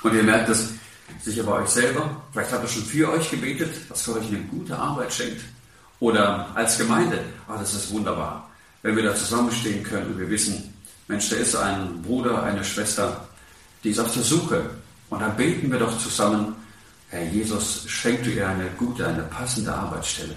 [0.03, 0.69] Und ihr merkt es
[1.23, 2.21] sicher bei euch selber.
[2.31, 5.41] Vielleicht habt ihr schon für euch gebetet, dass Gott euch eine gute Arbeit schenkt.
[5.99, 8.49] Oder als Gemeinde, ah, das ist wunderbar,
[8.83, 10.73] wenn wir da zusammenstehen können und wir wissen,
[11.07, 13.27] Mensch, da ist ein Bruder, eine Schwester,
[13.83, 14.69] die ist auf der Suche.
[15.09, 16.55] Und dann beten wir doch zusammen,
[17.09, 20.35] Herr Jesus, schenk du ihr eine gute, eine passende Arbeitsstelle.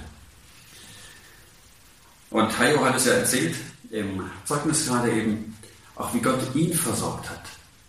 [2.31, 3.57] Und Tayo hat es ja erzählt,
[3.90, 5.57] im Zeugnis gerade eben,
[5.97, 7.43] auch wie Gott ihn versorgt hat.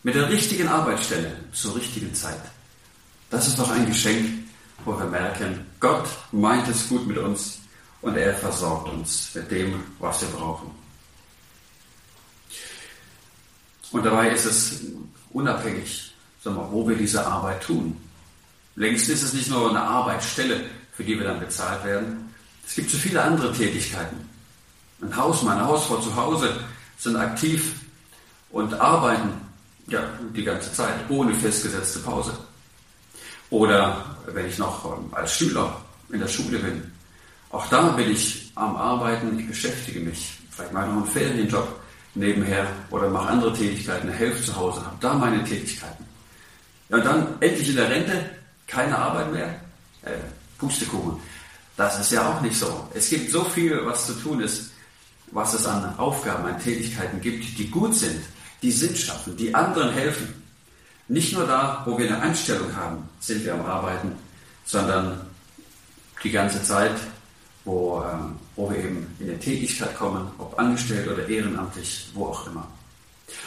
[0.04, 2.42] Mit der richtigen Arbeitsstelle zur richtigen Zeit.
[3.30, 4.28] Das ist doch ein Geschenk,
[4.84, 7.60] wo wir merken, Gott meint es gut mit uns
[8.02, 10.72] und er versorgt uns mit dem, was wir brauchen.
[13.92, 14.82] Und dabei ist es
[15.32, 17.96] unabhängig, wir, wo wir diese Arbeit tun.
[18.76, 22.34] Längst ist es nicht nur eine Arbeitsstelle, für die wir dann bezahlt werden.
[22.66, 24.31] Es gibt so viele andere Tätigkeiten.
[25.02, 26.54] Ein Hausmann, eine Hausfrau zu Hause
[26.98, 27.76] sind aktiv
[28.52, 29.30] und arbeiten
[29.88, 30.02] ja,
[30.36, 32.34] die ganze Zeit ohne festgesetzte Pause.
[33.50, 36.92] Oder wenn ich noch ähm, als Schüler in der Schule bin,
[37.50, 40.38] auch da bin ich am Arbeiten, ich beschäftige mich.
[40.52, 41.68] Vielleicht mache ich noch einen Ferienjob
[42.16, 46.06] nebenher oder mache andere Tätigkeiten, helfe zu Hause, habe da meine Tätigkeiten.
[46.90, 48.30] Ja, und dann endlich in der Rente
[48.68, 49.48] keine Arbeit mehr.
[50.04, 50.12] Äh,
[50.58, 51.20] Pustekuchen.
[51.76, 52.88] Das ist ja auch nicht so.
[52.94, 54.71] Es gibt so viel, was zu tun ist,
[55.32, 58.22] was es an Aufgaben, an Tätigkeiten gibt, die gut sind,
[58.62, 60.34] die Sinn schaffen, die anderen helfen.
[61.08, 64.14] Nicht nur da, wo wir eine Einstellung haben, sind wir am Arbeiten,
[64.66, 65.20] sondern
[66.24, 66.96] die ganze Zeit,
[67.66, 72.48] wo, ähm, wo wir eben in eine Tätigkeit kommen, ob angestellt oder ehrenamtlich, wo auch
[72.48, 72.68] immer.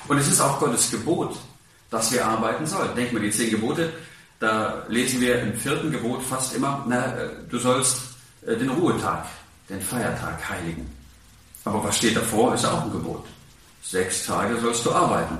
[0.08, 1.36] Und es ist auch Gottes Gebot,
[1.90, 2.94] dass wir arbeiten sollen.
[2.94, 3.92] Denkt mal, die zehn Gebote,
[4.40, 8.02] da lesen wir im vierten Gebot fast immer, na, äh, du sollst
[8.46, 9.26] äh, den Ruhetag,
[9.68, 10.90] den Feiertag heiligen.
[11.64, 13.24] Aber was steht davor, ist auch ein Gebot.
[13.82, 15.38] Sechs Tage sollst du arbeiten.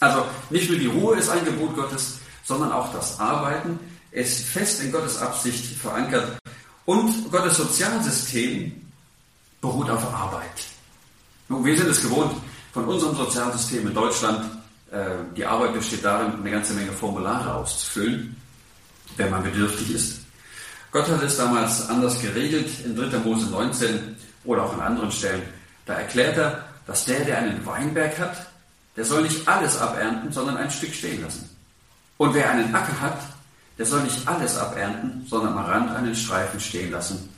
[0.00, 3.78] Also nicht nur die Ruhe ist ein Gebot Gottes, sondern auch das Arbeiten
[4.10, 6.38] ist fest in Gottes Absicht verankert.
[6.86, 8.90] Und Gottes Sozialsystem
[9.60, 10.66] beruht auf Arbeit.
[11.48, 12.32] Nun, wir sind es gewohnt
[12.72, 14.50] von unserem Sozialsystem in Deutschland,
[14.90, 18.36] äh, die Arbeit besteht darin, eine ganze Menge Formulare auszufüllen,
[19.16, 20.20] wenn man bedürftig ist.
[20.90, 23.18] Gott hat es damals anders geregelt, in 3.
[23.18, 25.42] Mose 19 oder auch an anderen Stellen.
[25.86, 28.46] Da erklärt er, dass der, der einen Weinberg hat,
[28.96, 31.48] der soll nicht alles abernten, sondern ein Stück stehen lassen.
[32.16, 33.20] Und wer einen Acker hat,
[33.78, 37.30] der soll nicht alles abernten, sondern am Rand einen Streifen stehen lassen,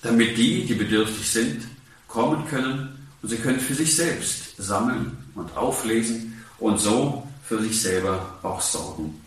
[0.00, 1.66] damit die, die bedürftig sind,
[2.08, 7.82] kommen können und sie können für sich selbst sammeln und auflesen und so für sich
[7.82, 9.20] selber auch sorgen.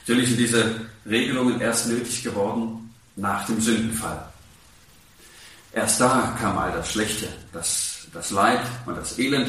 [0.00, 4.28] Natürlich sind diese Regelungen erst nötig geworden nach dem Sündenfall.
[5.76, 9.48] Erst da kam all das Schlechte, das, das Leid und das Elend,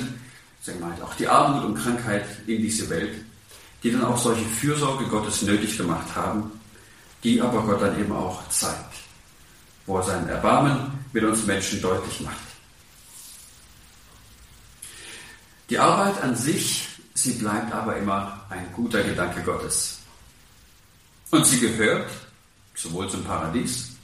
[0.62, 3.24] sagen wir mal, auch die Armut und Krankheit in diese Welt,
[3.82, 6.52] die dann auch solche Fürsorge Gottes nötig gemacht haben,
[7.24, 8.96] die aber Gott dann eben auch zeigt,
[9.86, 12.36] wo er sein Erbarmen mit uns Menschen deutlich macht.
[15.70, 20.00] Die Arbeit an sich, sie bleibt aber immer ein guter Gedanke Gottes.
[21.32, 22.10] Und sie gehört
[22.76, 23.97] sowohl zum Paradies,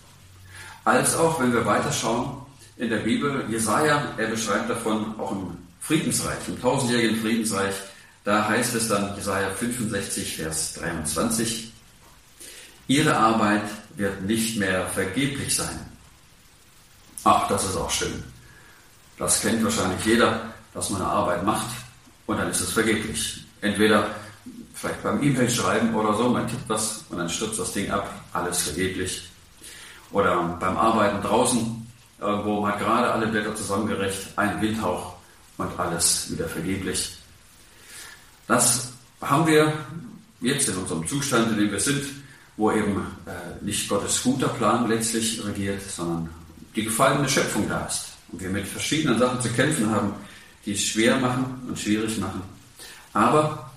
[0.85, 2.41] als auch, wenn wir weiterschauen,
[2.77, 7.75] in der Bibel, Jesaja, er beschreibt davon auch im Friedensreich, im tausendjährigen Friedensreich,
[8.23, 11.71] da heißt es dann, Jesaja 65, Vers 23,
[12.87, 13.63] Ihre Arbeit
[13.95, 15.79] wird nicht mehr vergeblich sein.
[17.23, 18.23] Ach, das ist auch schön.
[19.17, 21.67] Das kennt wahrscheinlich jeder, dass man eine Arbeit macht
[22.25, 23.45] und dann ist es vergeblich.
[23.61, 24.09] Entweder
[24.73, 28.09] vielleicht beim E-Mail schreiben oder so, man tippt was und dann stürzt das Ding ab,
[28.33, 29.29] alles vergeblich.
[30.13, 31.87] Oder beim Arbeiten draußen,
[32.19, 35.15] wo man gerade alle Blätter zusammengerecht, ein Windhauch
[35.57, 37.17] und alles wieder vergeblich.
[38.47, 39.73] Das haben wir
[40.41, 42.05] jetzt in unserem Zustand, in dem wir sind,
[42.57, 46.29] wo eben äh, nicht Gottes guter Plan letztlich regiert, sondern
[46.75, 48.09] die gefallene Schöpfung da ist.
[48.31, 50.13] Und wir mit verschiedenen Sachen zu kämpfen haben,
[50.65, 52.41] die es schwer machen und schwierig machen.
[53.13, 53.71] Aber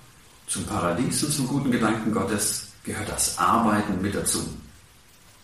[0.47, 4.47] zum Paradies und zum guten Gedanken Gottes gehört das Arbeiten mit dazu.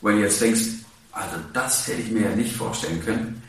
[0.01, 0.82] Wenn du jetzt denkst,
[1.13, 3.41] also das hätte ich mir ja nicht vorstellen können,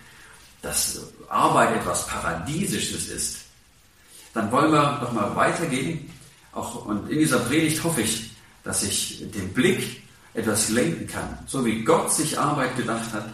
[0.62, 3.38] dass Arbeit etwas Paradiesisches ist,
[4.32, 6.10] dann wollen wir doch mal weitergehen.
[6.52, 8.30] Auch, und in dieser Predigt hoffe ich,
[8.62, 10.02] dass ich den Blick
[10.34, 13.32] etwas lenken kann, so wie Gott sich Arbeit gedacht hat,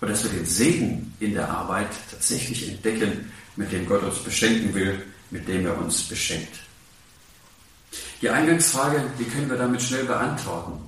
[0.00, 4.74] und dass wir den Segen in der Arbeit tatsächlich entdecken, mit dem Gott uns beschenken
[4.74, 6.58] will, mit dem er uns beschenkt.
[8.20, 10.80] Die Eingangsfrage, die können wir damit schnell beantworten.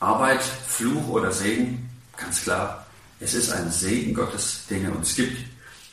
[0.00, 1.85] Arbeit, Fluch oder Segen?
[2.16, 2.86] Ganz klar,
[3.20, 5.44] es ist ein Segen Gottes, den er uns gibt.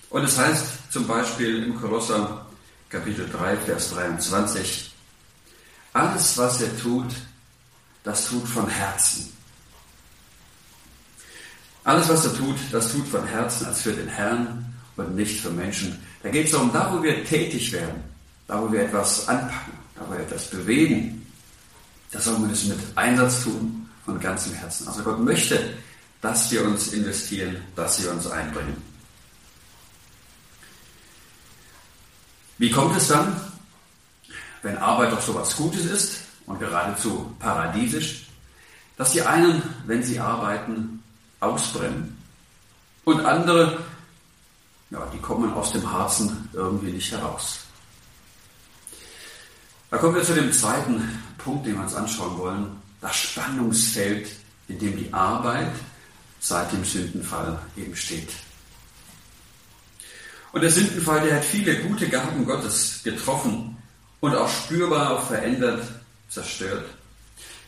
[0.10, 2.46] Und es heißt zum Beispiel im Kolosser
[2.90, 4.94] Kapitel 3, Vers 23,
[5.94, 7.12] alles, was er tut,
[8.04, 9.32] das tut von Herzen.
[11.84, 15.50] Alles, was er tut, das tut von Herzen als für den Herrn und nicht für
[15.50, 16.00] Menschen.
[16.22, 18.04] Da geht es darum, da wo wir tätig werden,
[18.48, 21.26] da wo wir etwas anpacken, da wo wir etwas bewegen,
[22.12, 24.88] da sollen wir das mit Einsatz tun von ganzem Herzen.
[24.88, 25.74] Also Gott möchte,
[26.24, 28.82] dass wir uns investieren, dass wir uns einbringen.
[32.58, 33.42] Wie kommt es dann,
[34.62, 38.28] wenn Arbeit doch so was Gutes ist und geradezu paradiesisch,
[38.96, 41.04] dass die einen, wenn sie arbeiten,
[41.42, 42.18] ausbrennen
[43.04, 43.84] und andere,
[44.92, 47.66] ja, die kommen aus dem Harzen irgendwie nicht heraus.
[49.90, 54.30] Da kommen wir zu dem zweiten Punkt, den wir uns anschauen wollen, das Spannungsfeld,
[54.70, 55.74] in dem die Arbeit
[56.44, 58.30] seit dem Sündenfall eben steht.
[60.52, 63.78] Und der Sündenfall, der hat viele gute Gaben Gottes getroffen
[64.20, 65.88] und auch spürbar verändert,
[66.30, 66.86] zerstört.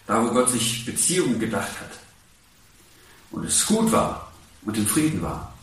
[0.06, 1.92] Da, wo Gott sich Beziehungen gedacht hat
[3.32, 4.32] und es gut war
[4.64, 5.54] und in Frieden war,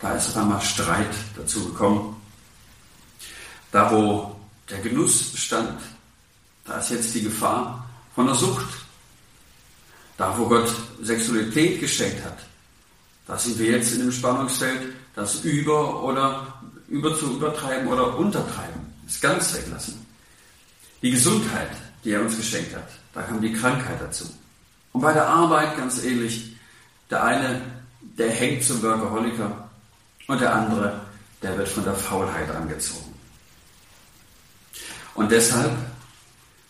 [0.00, 2.16] da ist auf einmal Streit dazu gekommen.
[3.72, 4.36] Da, wo
[4.70, 5.80] der Genuss stand,
[6.64, 8.66] da ist jetzt die Gefahr von der Sucht.
[10.16, 10.72] Da, wo Gott
[11.02, 12.38] Sexualität geschenkt hat,
[13.26, 18.92] da sind wir jetzt in dem Spannungsfeld, das über oder über zu übertreiben oder untertreiben,
[19.06, 20.06] das ganz weglassen.
[21.00, 21.70] Die Gesundheit,
[22.04, 24.24] die er uns geschenkt hat, da kam die Krankheit dazu.
[24.92, 26.56] Und bei der Arbeit ganz ähnlich.
[27.10, 27.60] Der eine,
[28.00, 29.68] der hängt zum Workaholiker
[30.28, 31.00] und der andere,
[31.42, 33.12] der wird von der Faulheit angezogen.
[35.14, 35.72] Und deshalb,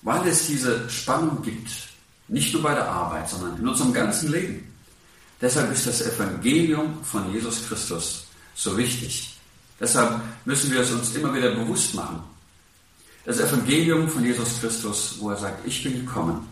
[0.03, 1.71] weil es diese Spannung gibt,
[2.27, 4.72] nicht nur bei der Arbeit, sondern in unserem ganzen Leben,
[5.43, 9.37] deshalb ist das Evangelium von Jesus Christus so wichtig.
[9.79, 12.23] Deshalb müssen wir es uns immer wieder bewusst machen.
[13.25, 16.47] Das Evangelium von Jesus Christus, wo er sagt, ich bin gekommen,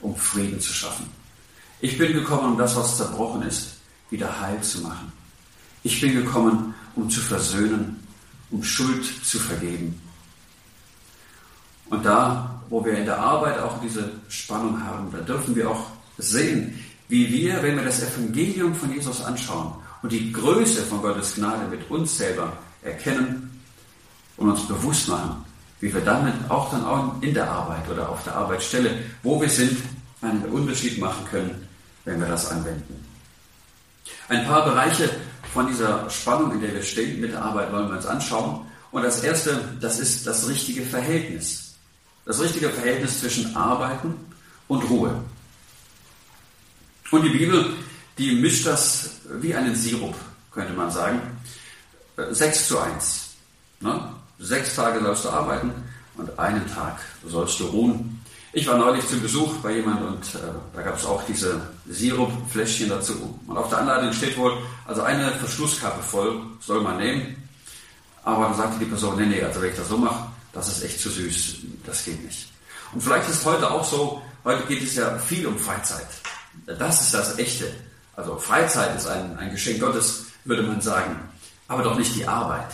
[0.00, 1.06] um Frieden zu schaffen.
[1.80, 3.76] Ich bin gekommen, um das, was zerbrochen ist,
[4.10, 5.12] wieder heil zu machen.
[5.82, 8.06] Ich bin gekommen, um zu versöhnen,
[8.50, 10.00] um Schuld zu vergeben.
[11.90, 15.86] Und da, wo wir in der Arbeit auch diese Spannung haben, da dürfen wir auch
[16.18, 21.34] sehen, wie wir, wenn wir das Evangelium von Jesus anschauen und die Größe von Gottes
[21.34, 23.60] Gnade mit uns selber erkennen
[24.36, 25.44] und uns bewusst machen,
[25.80, 28.90] wie wir damit auch dann auch in der Arbeit oder auf der Arbeitsstelle,
[29.22, 29.78] wo wir sind,
[30.22, 31.68] einen Unterschied machen können,
[32.04, 33.04] wenn wir das anwenden.
[34.28, 35.10] Ein paar Bereiche
[35.52, 38.66] von dieser Spannung, in der wir stehen mit der Arbeit, wollen wir uns anschauen.
[38.90, 41.74] Und das erste, das ist das richtige Verhältnis.
[42.24, 44.14] Das richtige Verhältnis zwischen Arbeiten
[44.68, 45.22] und Ruhe.
[47.10, 47.76] Und die Bibel
[48.18, 50.14] die mischt das wie einen Sirup,
[50.50, 51.20] könnte man sagen.
[52.16, 53.30] 6 zu 1.
[53.80, 54.12] Ne?
[54.38, 55.72] Sechs Tage sollst du arbeiten
[56.16, 58.22] und einen Tag sollst du ruhen.
[58.52, 60.38] Ich war neulich zu Besuch bei jemandem und äh,
[60.74, 63.38] da gab es auch diese Sirupfläschchen dazu.
[63.46, 67.48] Und auf der Anleitung steht wohl, also eine Verschlusskappe voll soll man nehmen.
[68.24, 70.84] Aber dann sagte die Person, nee, nee, also wenn ich das so mache, das ist
[70.84, 72.48] echt zu süß, das geht nicht.
[72.94, 76.08] Und vielleicht ist heute auch so, heute geht es ja viel um Freizeit.
[76.66, 77.72] Das ist das Echte.
[78.14, 81.16] Also Freizeit ist ein, ein Geschenk Gottes, würde man sagen,
[81.68, 82.72] aber doch nicht die Arbeit.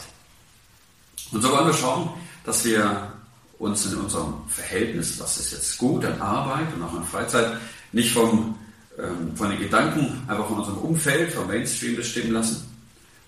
[1.32, 2.10] Und so wollen wir schauen,
[2.44, 3.12] dass wir
[3.58, 7.56] uns in unserem Verhältnis, was ist jetzt gut an Arbeit und auch an Freizeit,
[7.92, 8.56] nicht vom,
[8.98, 12.68] ähm, von den Gedanken, einfach von unserem Umfeld, vom Mainstream bestimmen lassen,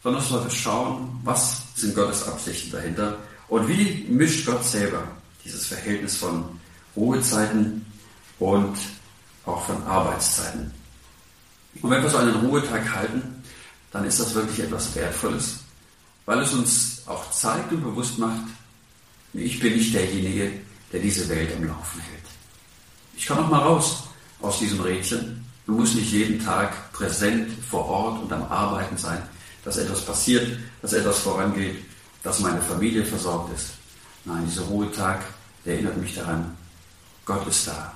[0.03, 3.17] sondern dass wir schauen, was sind Gottes Absichten dahinter
[3.49, 5.03] und wie mischt Gott selber
[5.45, 6.45] dieses Verhältnis von
[6.97, 7.85] Ruhezeiten
[8.39, 8.77] und
[9.47, 10.73] auch von Arbeitszeiten.
[11.83, 13.43] Und wenn wir so einen Ruhetag halten,
[13.91, 15.61] dann ist das wirklich etwas Wertvolles,
[16.27, 18.43] weil es uns auch zeigt und bewusst macht,
[19.33, 20.53] ich bin nicht derjenige,
[20.93, 22.25] der diese Welt am Laufen hält.
[23.17, 24.05] Ich kann auch mal raus
[24.41, 29.23] aus diesem Rädchen und muss nicht jeden Tag präsent vor Ort und am Arbeiten sein,
[29.65, 31.77] dass etwas passiert, dass etwas vorangeht,
[32.23, 33.71] dass meine Familie versorgt ist.
[34.25, 35.23] Nein, dieser Ruhetag,
[35.65, 36.57] der erinnert mich daran,
[37.25, 37.93] Gott ist da.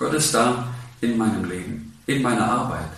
[0.00, 0.66] Gott ist da
[1.02, 2.88] in meinem Leben in meiner Arbeit.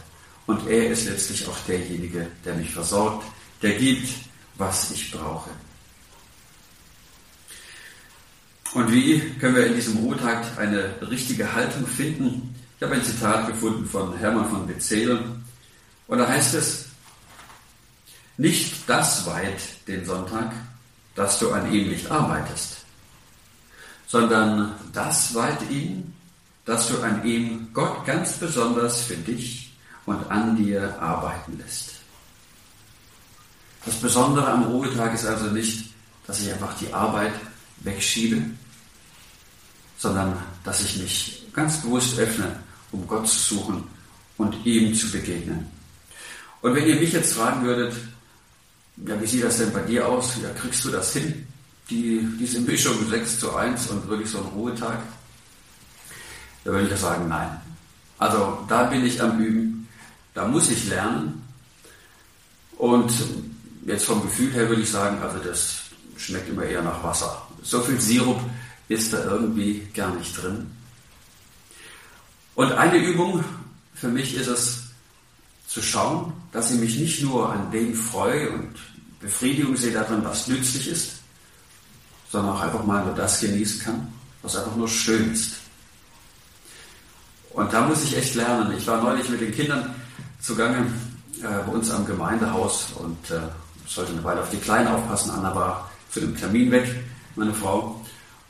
[0.47, 3.27] Und er ist letztlich auch derjenige, der mich versorgt,
[3.61, 4.09] der gibt,
[4.55, 5.51] was ich brauche.
[8.75, 12.55] Und wie können wir in diesem Ruhetag eine richtige Haltung finden?
[12.77, 15.25] Ich habe ein Zitat gefunden von Hermann von Bezzel.
[16.07, 16.87] Und da heißt es,
[18.37, 20.53] nicht das weit den Sonntag,
[21.17, 22.77] dass du an ihm nicht arbeitest,
[24.07, 26.12] sondern das weit ihn,
[26.65, 29.73] dass du an ihm Gott ganz besonders für dich
[30.07, 31.95] und an dir arbeiten lässt.
[33.85, 35.93] Das Besondere am Ruhetag ist also nicht,
[36.27, 37.33] dass ich einfach die Arbeit
[37.81, 38.43] wegschiebe,
[39.99, 42.61] sondern dass ich mich ganz bewusst öffne,
[42.93, 43.85] um Gott zu suchen
[44.39, 45.67] und ihm zu begegnen.
[46.61, 47.95] Und wenn ihr mich jetzt fragen würdet,
[49.05, 50.37] ja, wie sieht das denn bei dir aus?
[50.43, 51.47] Ja, kriegst du das hin?
[51.91, 54.99] Die, diese Mischung 6 zu 1 und wirklich so ein Ruhetag?
[56.65, 57.61] Da würde ich ja sagen, nein.
[58.19, 59.89] Also da bin ich am Üben,
[60.35, 61.43] da muss ich lernen.
[62.79, 63.13] Und
[63.87, 65.83] jetzt vom Gefühl her würde ich sagen, also das
[66.17, 67.43] schmeckt immer eher nach Wasser.
[67.63, 68.41] So viel Sirup
[68.89, 70.71] ist da irgendwie gar nicht drin.
[72.55, 73.45] Und eine Übung
[73.95, 74.83] für mich ist es,
[75.73, 78.75] zu schauen, dass ich mich nicht nur an dem freue und
[79.21, 81.13] Befriedigung sehe darin, was nützlich ist,
[82.31, 85.62] sondern auch einfach mal nur das genießen kann, was einfach nur schön ist.
[87.55, 88.75] Und da muss ich echt lernen.
[88.77, 89.95] Ich war neulich mit den Kindern
[90.41, 90.87] zugange
[91.41, 93.41] äh, bei uns am Gemeindehaus und äh,
[93.87, 95.31] sollte eine Weile auf die Kleinen aufpassen.
[95.31, 96.89] Anna war für den Termin weg,
[97.37, 98.01] meine Frau.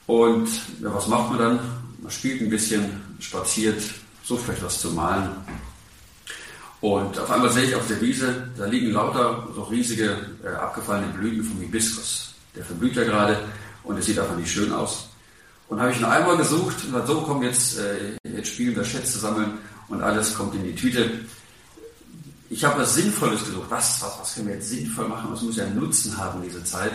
[0.06, 0.48] Und
[0.80, 1.60] ja, was macht man dann?
[2.00, 3.82] Man spielt ein bisschen, spaziert,
[4.24, 5.30] sucht vielleicht was zu malen.
[6.80, 11.12] Und auf einmal sehe ich auf der Wiese, da liegen lauter so riesige äh, abgefallene
[11.12, 12.34] Blüten vom Hibiskus.
[12.56, 13.38] Der verblüht ja gerade
[13.84, 15.08] und es sieht einfach nicht schön aus.
[15.72, 18.84] Und habe ich einen Eimer gesucht und gesagt, so komm jetzt, äh, jetzt spielen wir
[18.84, 19.54] Schätze sammeln
[19.88, 21.10] und alles kommt in die Tüte.
[22.50, 23.70] Ich habe was Sinnvolles gesucht.
[23.70, 25.32] Was, was, was können wir jetzt sinnvoll machen?
[25.32, 26.92] Was muss ja einen Nutzen haben, diese Zeit?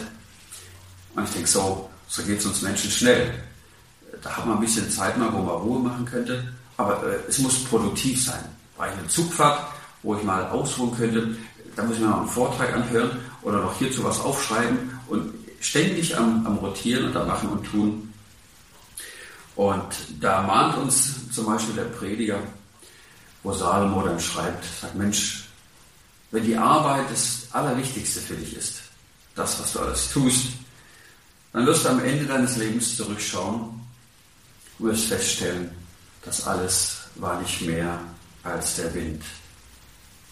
[1.15, 3.33] Und ich denke, so, so geht es uns Menschen schnell.
[4.21, 6.47] Da hat man ein bisschen Zeit mal, wo man Ruhe machen könnte.
[6.77, 8.45] Aber äh, es muss produktiv sein.
[8.77, 9.59] War ich eine Zugfahrt,
[10.03, 11.35] wo ich mal ausruhen könnte,
[11.75, 13.09] da muss ich mir mal einen Vortrag anhören
[13.41, 18.13] oder noch hierzu was aufschreiben und ständig am, am Rotieren und am Machen und Tun.
[19.57, 19.87] Und
[20.21, 22.39] da mahnt uns zum Beispiel der Prediger,
[23.41, 25.45] wo Salomo dann schreibt, sagt Mensch,
[26.29, 28.81] wenn die Arbeit das Allerwichtigste für dich ist,
[29.33, 30.49] das, was du alles tust,
[31.53, 33.81] dann wirst du am Ende deines Lebens zurückschauen
[34.77, 35.71] und wirst feststellen,
[36.23, 37.99] das alles war nicht mehr
[38.43, 39.23] als der Wind.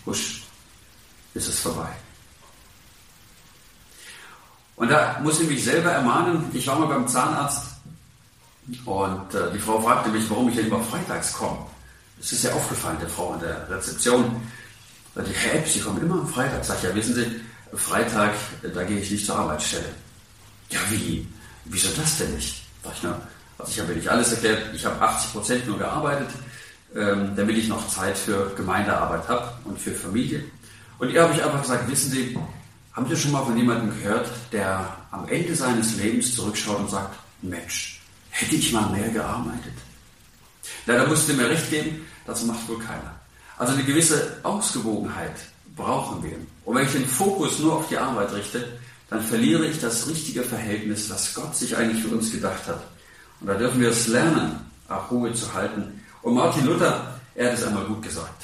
[0.05, 0.43] Husch,
[1.33, 1.89] ist es vorbei.
[4.75, 6.51] Und da muss ich mich selber ermahnen.
[6.53, 7.74] Ich war mal beim Zahnarzt
[8.85, 11.57] und äh, die Frau fragte mich, warum ich denn immer freitags komme.
[12.17, 14.41] Das ist ja aufgefallen, der Frau in der Rezeption.
[15.13, 16.65] Da die Herr Epp, Sie kommen immer am Freitag.
[16.65, 17.41] Sag ich, ja, wissen Sie,
[17.73, 18.31] Freitag,
[18.73, 19.89] da gehe ich nicht zur Arbeitsstelle.
[20.69, 21.27] Ja, wie?
[21.65, 22.63] Wieso das denn nicht?
[22.83, 23.21] Sag ich, na,
[23.57, 24.73] also ich habe nicht alles erklärt.
[24.73, 26.29] Ich habe 80 Prozent nur gearbeitet,
[26.95, 30.43] ähm, damit ich noch Zeit für Gemeindearbeit habe und für Familie.
[30.97, 32.37] Und ihr habe ich einfach gesagt, wissen Sie,
[32.93, 37.15] haben Sie schon mal von jemandem gehört, der am Ende seines Lebens zurückschaut und sagt,
[37.41, 37.94] Mensch,
[38.35, 39.73] hätte ich mal mehr gearbeitet?
[40.85, 43.15] Leider musste mir recht geben, das macht wohl keiner.
[43.57, 45.35] Also eine gewisse Ausgewogenheit
[45.75, 46.37] brauchen wir.
[46.65, 48.77] Und wenn ich den Fokus nur auf die Arbeit richte,
[49.09, 52.81] dann verliere ich das richtige Verhältnis, was Gott sich eigentlich für uns gedacht hat.
[53.39, 54.59] Und da dürfen wir es lernen,
[54.89, 56.01] auch Ruhe zu halten.
[56.21, 58.43] Und Martin Luther, er hat es einmal gut gesagt.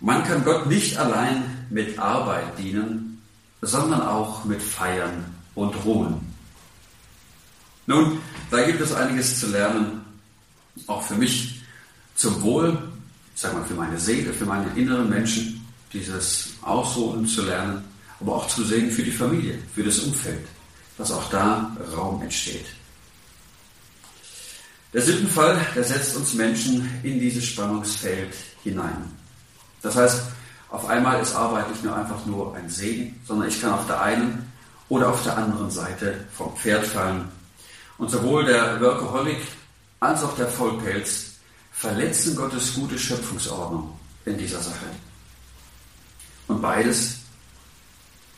[0.00, 3.22] Man kann Gott nicht allein mit Arbeit dienen,
[3.60, 5.24] sondern auch mit Feiern
[5.54, 6.34] und Ruhen.
[7.86, 8.20] Nun,
[8.50, 10.04] da gibt es einiges zu lernen,
[10.86, 11.60] auch für mich
[12.14, 12.78] zum Wohl,
[13.34, 17.84] ich sage mal für meine Seele, für meine inneren Menschen, dieses Ausruhen zu lernen,
[18.20, 20.46] aber auch zu sehen für die Familie, für das Umfeld,
[20.98, 22.66] dass auch da Raum entsteht.
[24.92, 28.34] Der Sündenfall, der setzt uns Menschen in dieses Spannungsfeld
[28.64, 29.04] hinein.
[29.82, 30.22] Das heißt,
[30.68, 34.02] auf einmal ist Arbeit nicht nur einfach nur ein Segen, sondern ich kann auf der
[34.02, 34.50] einen
[34.88, 37.28] oder auf der anderen Seite vom Pferd fallen.
[38.00, 39.42] Und sowohl der Workaholic
[40.00, 41.32] als auch der Vollpelz
[41.70, 43.92] verletzen Gottes gute Schöpfungsordnung
[44.24, 44.86] in dieser Sache.
[46.48, 47.18] Und beides,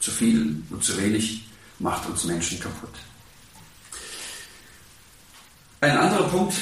[0.00, 1.48] zu viel und zu wenig,
[1.78, 2.90] macht uns Menschen kaputt.
[5.80, 6.54] Ein anderer Punkt,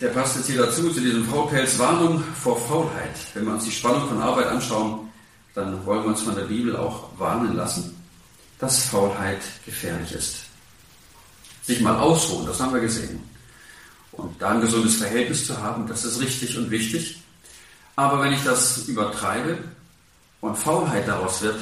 [0.00, 3.14] der passt jetzt hier dazu, zu diesem Faulpelz, Warnung vor Faulheit.
[3.34, 5.08] Wenn wir uns die Spannung von Arbeit anschauen,
[5.54, 7.94] dann wollen wir uns von der Bibel auch warnen lassen,
[8.58, 10.47] dass Faulheit gefährlich ist.
[11.68, 13.22] Sich mal ausruhen, das haben wir gesehen.
[14.12, 17.22] Und da ein gesundes Verhältnis zu haben, das ist richtig und wichtig.
[17.94, 19.58] Aber wenn ich das übertreibe
[20.40, 21.58] und Faulheit daraus wird,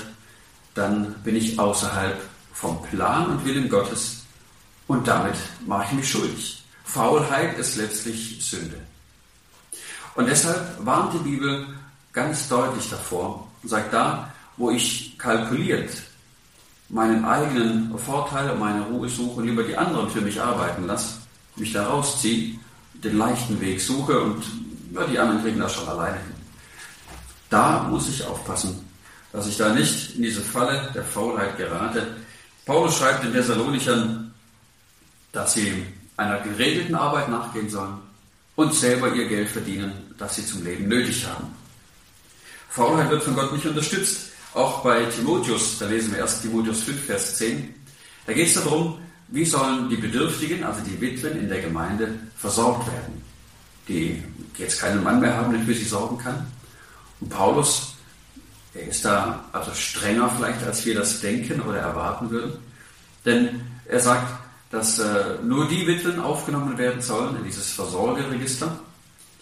[0.75, 2.21] dann bin ich außerhalb
[2.53, 4.23] vom Plan und Willen Gottes
[4.87, 5.35] und damit
[5.67, 6.63] mache ich mich schuldig.
[6.85, 8.79] Faulheit ist letztlich Sünde.
[10.15, 11.67] Und deshalb warnt die Bibel
[12.13, 15.91] ganz deutlich davor und sagt da, wo ich kalkuliert
[16.89, 21.17] meinen eigenen Vorteil und meine Ruhe suche und lieber die anderen für mich arbeiten lasse,
[21.57, 22.59] mich da rausziehe,
[22.95, 24.45] den leichten Weg suche und
[24.93, 26.35] ja, die anderen kriegen das schon alleine hin.
[27.51, 28.85] Da muss ich aufpassen,
[29.33, 32.17] dass ich da nicht in diese Falle der Faulheit gerate.
[32.65, 34.33] Paulus schreibt den Thessalonichern,
[35.33, 35.85] dass sie
[36.17, 37.99] einer geregelten Arbeit nachgehen sollen
[38.55, 41.55] und selber ihr Geld verdienen, das sie zum Leben nötig haben.
[42.71, 44.31] Faulheit wird von Gott nicht unterstützt.
[44.57, 47.75] Auch bei Timotheus, da lesen wir erst Timotheus 5, Vers 10,
[48.27, 48.99] da geht es darum,
[49.29, 53.23] wie sollen die Bedürftigen, also die Witwen in der Gemeinde, versorgt werden,
[53.87, 54.23] die
[54.57, 56.47] jetzt keinen Mann mehr haben, der für sie sorgen kann.
[57.21, 57.97] Und Paulus,
[58.73, 62.55] er ist da also strenger vielleicht, als wir das denken oder erwarten würden.
[63.27, 64.41] Denn er sagt,
[64.71, 68.75] dass äh, nur die Witwen aufgenommen werden sollen in dieses Versorgerregister,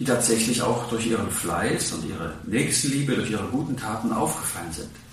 [0.00, 5.03] die tatsächlich auch durch ihren Fleiß und ihre Nächstenliebe, durch ihre guten Taten aufgefallen sind.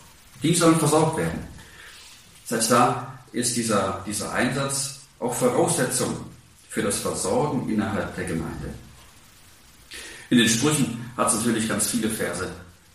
[0.43, 1.47] Die sollen versorgt werden.
[2.51, 6.17] Heißt, da ist dieser, dieser Einsatz auch Voraussetzung
[6.69, 8.73] für das Versorgen innerhalb der Gemeinde.
[10.29, 12.49] In den Sprüchen hat es natürlich ganz viele Verse,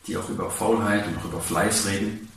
[0.07, 2.29] die auch über Faulheit und auch über Fleiß reden.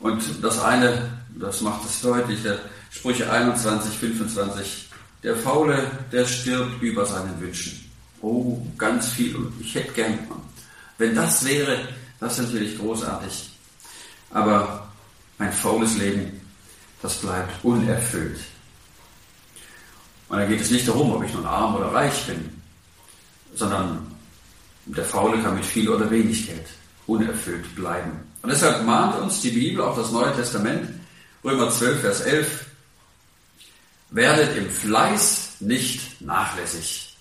[0.00, 2.58] Und das eine, das macht es deutlich, der
[2.90, 4.88] Sprüche 21, 25,
[5.22, 7.90] der Faule, der stirbt über seinen Wünschen.
[8.20, 9.36] Oh, ganz viel.
[9.36, 10.18] Und ich hätte gern,
[10.98, 11.88] wenn das wäre,
[12.20, 13.51] das ist natürlich großartig.
[14.32, 14.88] Aber
[15.38, 16.40] ein faules Leben,
[17.00, 18.40] das bleibt unerfüllt.
[20.28, 22.62] Und da geht es nicht darum, ob ich nun arm oder reich bin,
[23.54, 24.06] sondern
[24.86, 26.66] der Faule kann mit viel oder wenig Geld
[27.06, 28.12] unerfüllt bleiben.
[28.42, 30.88] Und deshalb mahnt uns die Bibel, auch das Neue Testament,
[31.44, 32.66] Römer 12, Vers 11,
[34.10, 37.16] werdet im Fleiß nicht nachlässig.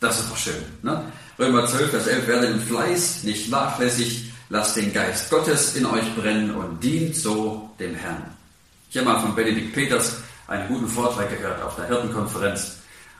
[0.00, 0.62] Das ist doch schön.
[0.82, 1.04] Ne?
[1.38, 6.14] Römer 12, Vers 11, werdet im Fleiß nicht nachlässig, lasst den Geist Gottes in euch
[6.14, 8.22] brennen und dient so dem Herrn.
[8.90, 12.76] Ich habe mal von Benedikt Peters einen guten Vortrag gehört auf der Hirtenkonferenz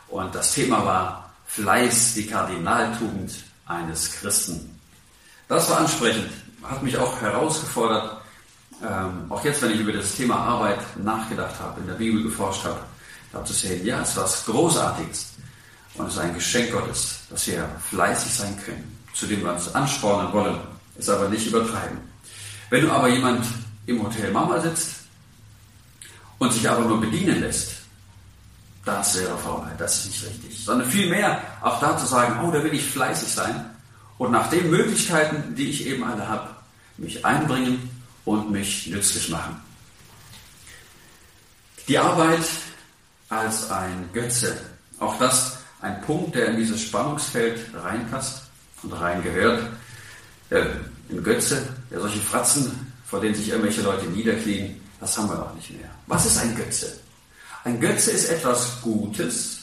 [0.08, 3.32] und das Thema war Fleiß, die Kardinaltugend
[3.64, 4.78] eines Christen.
[5.48, 6.28] Das war ansprechend,
[6.64, 8.20] hat mich auch herausgefordert,
[8.82, 12.64] ähm, auch jetzt, wenn ich über das Thema Arbeit nachgedacht habe, in der Bibel geforscht
[12.64, 12.80] habe,
[13.32, 15.32] da zu sehen, ja, es ist was Großartiges
[15.94, 19.74] und es ist ein Geschenk Gottes, dass wir fleißig sein können, zu dem wir uns
[19.74, 21.98] anspornen wollen, es aber nicht übertreiben.
[22.70, 23.46] Wenn du aber jemand
[23.86, 24.96] im Hotel Mama sitzt
[26.38, 27.82] und sich aber nur bedienen lässt,
[28.84, 30.64] das wäre Faulheit, das ist nicht richtig.
[30.64, 33.70] Sondern vielmehr auch da zu sagen, oh, da will ich fleißig sein
[34.18, 36.50] und nach den Möglichkeiten, die ich eben alle habe,
[36.96, 37.90] mich einbringen
[38.24, 39.60] und mich nützlich machen.
[41.88, 42.44] Die Arbeit
[43.28, 44.60] als ein Götze,
[44.98, 48.42] auch das ein Punkt, der in dieses Spannungsfeld reinpasst
[48.82, 49.64] und reingehört.
[50.52, 55.54] Ein Götze, der solche Fratzen, vor denen sich irgendwelche Leute niederknien, das haben wir doch
[55.54, 55.90] nicht mehr.
[56.06, 56.98] Was ist ein Götze?
[57.64, 59.58] Ein Götze ist etwas Gutes,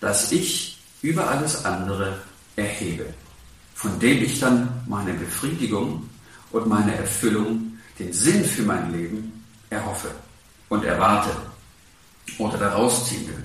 [0.00, 2.18] das ich über alles andere
[2.56, 3.06] erhebe,
[3.74, 6.08] von dem ich dann meine Befriedigung
[6.50, 10.10] und meine Erfüllung, den Sinn für mein Leben erhoffe
[10.68, 11.30] und erwarte
[12.38, 13.42] oder daraus ziehen will.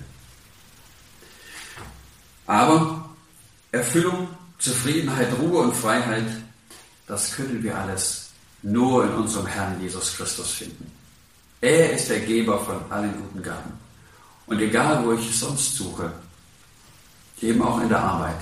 [2.46, 3.10] Aber
[3.72, 4.28] Erfüllung,
[4.60, 6.26] Zufriedenheit, Ruhe und Freiheit,
[7.08, 8.30] das können wir alles
[8.62, 10.90] nur in unserem Herrn Jesus Christus finden.
[11.62, 13.74] Er ist der Geber von allen guten Gaben.
[14.48, 16.12] Und egal, wo ich es sonst suche,
[17.42, 18.42] eben auch in der Arbeit,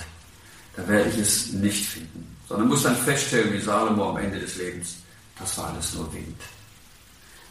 [0.75, 4.55] da werde ich es nicht finden, sondern muss dann feststellen, wie Salomo am Ende des
[4.57, 4.95] Lebens,
[5.39, 6.39] das war alles nur Wind.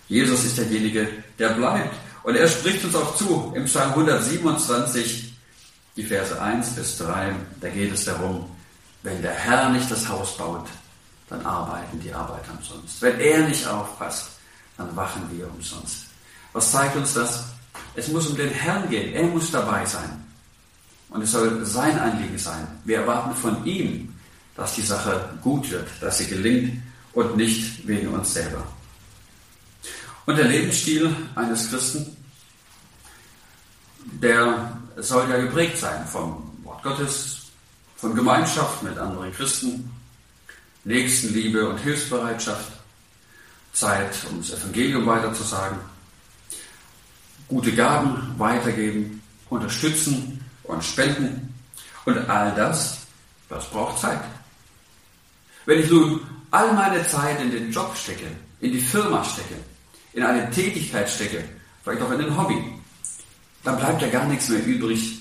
[0.08, 1.08] Jesus ist derjenige,
[1.38, 1.94] der bleibt.
[2.22, 5.29] Und er spricht uns auch zu im Psalm 127,
[5.96, 7.34] die Verse 1 bis 3.
[7.60, 8.46] Da geht es darum,
[9.02, 10.68] wenn der Herr nicht das Haus baut,
[11.28, 13.00] dann arbeiten die Arbeiter umsonst.
[13.00, 14.30] Wenn er nicht aufpasst,
[14.76, 16.06] dann wachen wir umsonst.
[16.52, 17.44] Was zeigt uns das?
[17.94, 19.14] Es muss um den Herrn gehen.
[19.14, 20.24] Er muss dabei sein.
[21.10, 22.66] Und es soll sein Anliegen sein.
[22.84, 24.14] Wir erwarten von ihm,
[24.56, 26.82] dass die Sache gut wird, dass sie gelingt
[27.12, 28.66] und nicht wegen uns selber.
[30.26, 32.16] Und der Lebensstil eines Christen,
[34.04, 37.50] der soll ja geprägt sein vom Wort Gottes,
[37.96, 39.90] von Gemeinschaft mit anderen Christen,
[40.84, 42.72] Nächstenliebe und Hilfsbereitschaft,
[43.72, 45.78] Zeit, um das Evangelium weiterzusagen,
[47.48, 51.54] gute Gaben weitergeben, unterstützen und spenden.
[52.04, 52.98] Und all das,
[53.48, 54.22] das braucht Zeit.
[55.66, 56.20] Wenn ich nun
[56.50, 58.26] all meine Zeit in den Job stecke,
[58.60, 59.56] in die Firma stecke,
[60.12, 61.44] in eine Tätigkeit stecke,
[61.84, 62.79] vielleicht auch in ein Hobby,
[63.62, 65.20] dann bleibt ja gar nichts mehr übrig,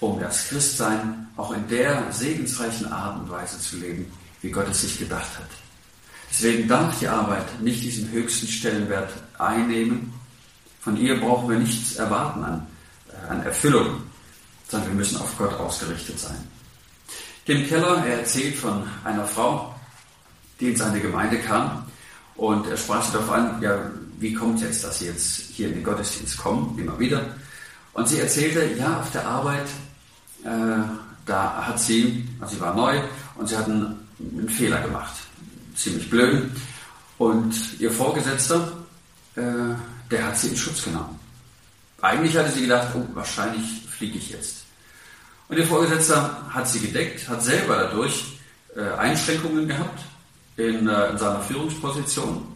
[0.00, 4.10] um das Christsein auch in der segensreichen Art und Weise zu leben,
[4.42, 5.48] wie Gott es sich gedacht hat.
[6.30, 10.12] Deswegen darf die Arbeit nicht diesen höchsten Stellenwert einnehmen.
[10.80, 12.66] Von ihr brauchen wir nichts erwarten an,
[13.08, 14.02] äh, an Erfüllung,
[14.68, 16.36] sondern wir müssen auf Gott ausgerichtet sein.
[17.46, 19.74] Tim Keller, er erzählt von einer Frau,
[20.58, 21.86] die in seine Gemeinde kam
[22.36, 25.74] und er sprach sich darauf an, ja, wie kommt jetzt, dass sie jetzt hier in
[25.74, 27.34] den Gottesdienst kommen, immer wieder.
[27.94, 29.66] Und sie erzählte, ja, auf der Arbeit,
[30.44, 30.48] äh,
[31.26, 33.00] da hat sie, also sie war neu
[33.36, 35.14] und sie hatten einen Fehler gemacht.
[35.74, 36.50] Ziemlich blöd.
[37.18, 38.72] Und ihr Vorgesetzter,
[39.36, 39.42] äh,
[40.10, 41.18] der hat sie in Schutz genommen.
[42.02, 44.64] Eigentlich hatte sie gedacht, oh, wahrscheinlich fliege ich jetzt.
[45.48, 48.38] Und ihr Vorgesetzter hat sie gedeckt, hat selber dadurch
[48.76, 50.00] äh, Einschränkungen gehabt
[50.56, 52.46] in, äh, in seiner Führungsposition,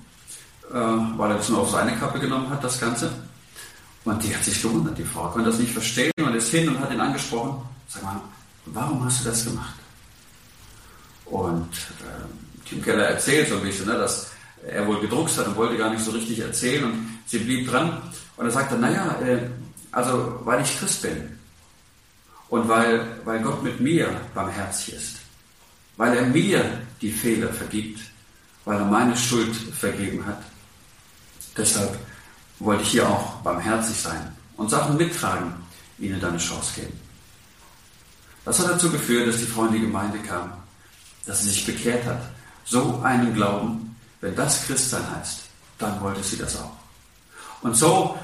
[0.70, 3.11] äh, weil er das nur auf seine Kappe genommen hat, das Ganze.
[4.09, 6.80] Und die hat sich gewundert, die Frau konnte das nicht verstehen und ist hin und
[6.80, 7.62] hat ihn angesprochen.
[7.88, 8.18] Sag mal,
[8.64, 9.74] warum hast du das gemacht?
[11.26, 14.30] Und äh, Tim Keller erzählt so ein bisschen, ne, dass
[14.66, 18.00] er wohl gedruckt hat und wollte gar nicht so richtig erzählen und sie blieb dran.
[18.38, 19.40] Und er sagte, naja, äh,
[19.92, 21.38] also weil ich Christ bin
[22.48, 25.16] und weil, weil Gott mit mir barmherzig ist,
[25.98, 26.64] weil er mir
[27.02, 28.00] die Fehler vergibt,
[28.64, 30.42] weil er meine Schuld vergeben hat.
[31.59, 31.98] Deshalb
[32.61, 35.54] wollte ich hier auch barmherzig sein und Sachen mittragen,
[35.98, 36.98] ihnen dann eine Chance geben.
[38.44, 40.52] Das hat dazu geführt, dass die Frau in die Gemeinde kam,
[41.26, 42.20] dass sie sich bekehrt hat.
[42.64, 45.40] So einen Glauben, wenn das Christsein heißt,
[45.78, 46.72] dann wollte sie das auch.
[47.62, 48.18] Und so,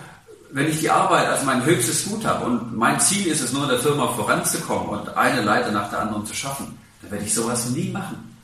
[0.50, 3.64] wenn ich die Arbeit als mein höchstes Gut habe und mein Ziel ist es nur
[3.64, 7.34] in der Firma voranzukommen und eine Leiter nach der anderen zu schaffen, dann werde ich
[7.34, 8.36] sowas nie machen.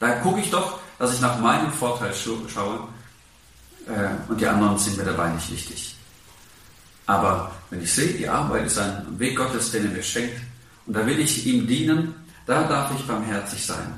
[0.00, 2.88] Da gucke ich doch, dass ich nach meinem Vorteil schaue
[3.86, 5.96] äh, und die anderen sind mir dabei nicht wichtig.
[7.06, 10.40] Aber wenn ich sehe, die Arbeit ist ein Weg Gottes, den er mir schenkt,
[10.86, 12.14] und da will ich ihm dienen,
[12.46, 13.92] da darf ich barmherzig sein.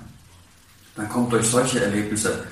[0.95, 2.45] Dann kommt durch solche Erlebnisse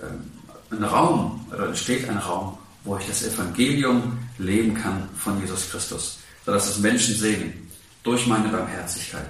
[0.00, 5.70] äh, ein Raum, oder entsteht ein Raum, wo ich das Evangelium leben kann von Jesus
[5.70, 7.70] Christus, sodass es Menschen sehen
[8.02, 9.28] durch meine Barmherzigkeit.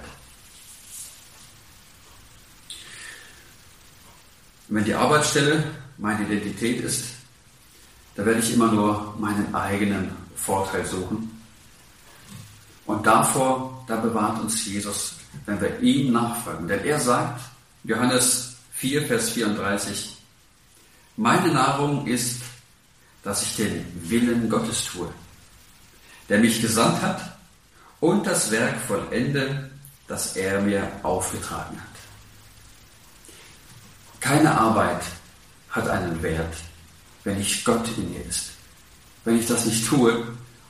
[4.73, 5.63] wenn die Arbeitsstelle
[5.97, 7.05] meine Identität ist,
[8.15, 11.29] da werde ich immer nur meinen eigenen Vorteil suchen.
[12.85, 16.67] Und davor, da bewahrt uns Jesus, wenn wir ihm nachfolgen.
[16.67, 17.41] Denn er sagt,
[17.83, 20.17] Johannes 4, Vers 34,
[21.15, 22.41] meine Nahrung ist,
[23.23, 25.07] dass ich den Willen Gottes tue,
[26.27, 27.37] der mich gesandt hat
[27.99, 29.69] und das Werk vollende,
[30.07, 31.93] das er mir aufgetragen hat.
[34.19, 35.01] Keine Arbeit
[35.69, 36.55] hat einen Wert,
[37.23, 38.51] wenn nicht Gott in ihr ist.
[39.25, 40.27] Wenn ich das nicht tue,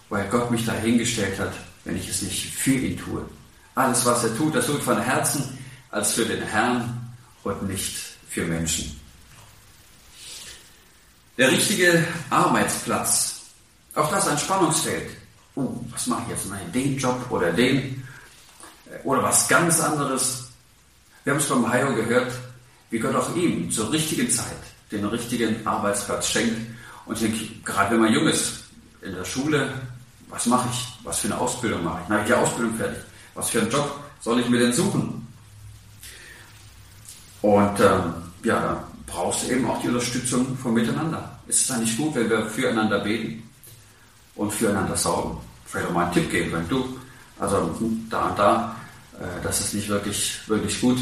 [0.09, 1.53] weil Gott mich dahingestellt hat,
[1.85, 3.25] wenn ich es nicht für ihn tue.
[3.75, 5.57] Alles, was er tut, das tut von Herzen
[5.89, 7.97] als für den Herrn und nicht
[8.29, 8.99] für Menschen.
[11.37, 13.41] Der richtige Arbeitsplatz,
[13.95, 15.09] auch das ein Spannungsfeld.
[15.55, 16.49] Uh, was mache ich jetzt?
[16.49, 18.03] Nein, den Job oder den
[19.03, 20.49] oder was ganz anderes.
[21.23, 22.31] Wir haben es vom Hayo gehört,
[22.89, 26.57] wie Gott auch ihm zur richtigen Zeit den richtigen Arbeitsplatz schenkt.
[27.05, 28.63] Und ich denke, gerade wenn man jung ist,
[29.01, 29.69] in der Schule,
[30.29, 30.87] was mache ich?
[31.03, 32.09] Was für eine Ausbildung mache ich?
[32.09, 32.99] Na, ich die Ausbildung fertig.
[33.35, 35.27] Was für einen Job soll ich mir denn suchen?
[37.41, 38.13] Und ähm,
[38.43, 41.39] ja, da brauchst du eben auch die Unterstützung vom Miteinander.
[41.47, 43.43] Ist es dann nicht gut, wenn wir füreinander beten
[44.35, 45.37] und füreinander sorgen?
[45.65, 46.97] Vielleicht auch mal einen Tipp geben, wenn du,
[47.39, 47.77] also
[48.09, 48.75] da und da,
[49.19, 50.97] äh, das ist nicht wirklich, wirklich gut,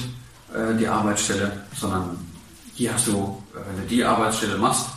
[0.54, 2.18] äh, die Arbeitsstelle, sondern
[2.74, 4.88] hier hast du, wenn du die Arbeitsstelle machst,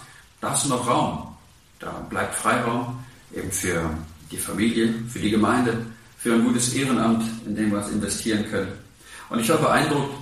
[0.41, 1.37] da hast du noch Raum.
[1.81, 3.91] Da bleibt Freiraum eben für
[4.31, 5.87] die Familie, für die Gemeinde,
[6.19, 8.73] für ein gutes Ehrenamt, in dem wir es investieren können.
[9.29, 10.15] Und ich war beeindruckt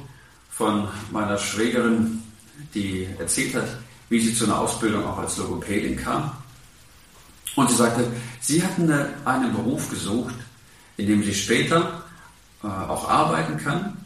[0.50, 2.22] von meiner Schwägerin,
[2.74, 3.68] die erzählt hat,
[4.08, 6.30] wie sie zu einer Ausbildung auch als Logopädin kam.
[7.54, 8.06] Und sie sagte,
[8.40, 8.90] sie hatten
[9.24, 10.34] einen Beruf gesucht,
[10.96, 12.02] in dem sie später
[12.62, 13.96] äh, auch arbeiten kann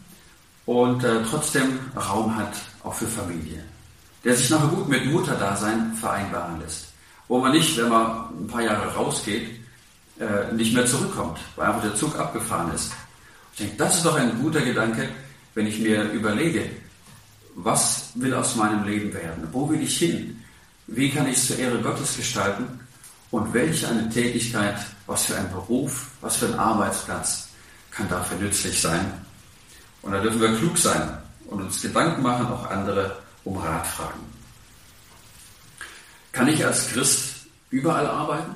[0.65, 2.53] und äh, trotzdem Raum hat
[2.83, 3.63] auch für Familie.
[4.27, 6.87] Der sich nachher gut mit Mutterdasein vereinbaren lässt.
[7.29, 9.51] Wo man nicht, wenn man ein paar Jahre rausgeht,
[10.19, 12.91] äh, nicht mehr zurückkommt, weil einfach der Zug abgefahren ist.
[13.53, 15.07] Ich denke, das ist doch ein guter Gedanke,
[15.55, 16.69] wenn ich mir überlege,
[17.55, 19.47] was will aus meinem Leben werden?
[19.53, 20.43] Wo will ich hin?
[20.87, 22.81] Wie kann ich es zur Ehre Gottes gestalten?
[23.31, 24.75] Und welche eine Tätigkeit,
[25.05, 27.47] was für ein Beruf, was für ein Arbeitsplatz
[27.91, 29.09] kann dafür nützlich sein?
[30.01, 34.19] Und da dürfen wir klug sein und uns Gedanken machen, auch andere um Rat fragen.
[36.31, 38.55] Kann ich als Christ überall arbeiten?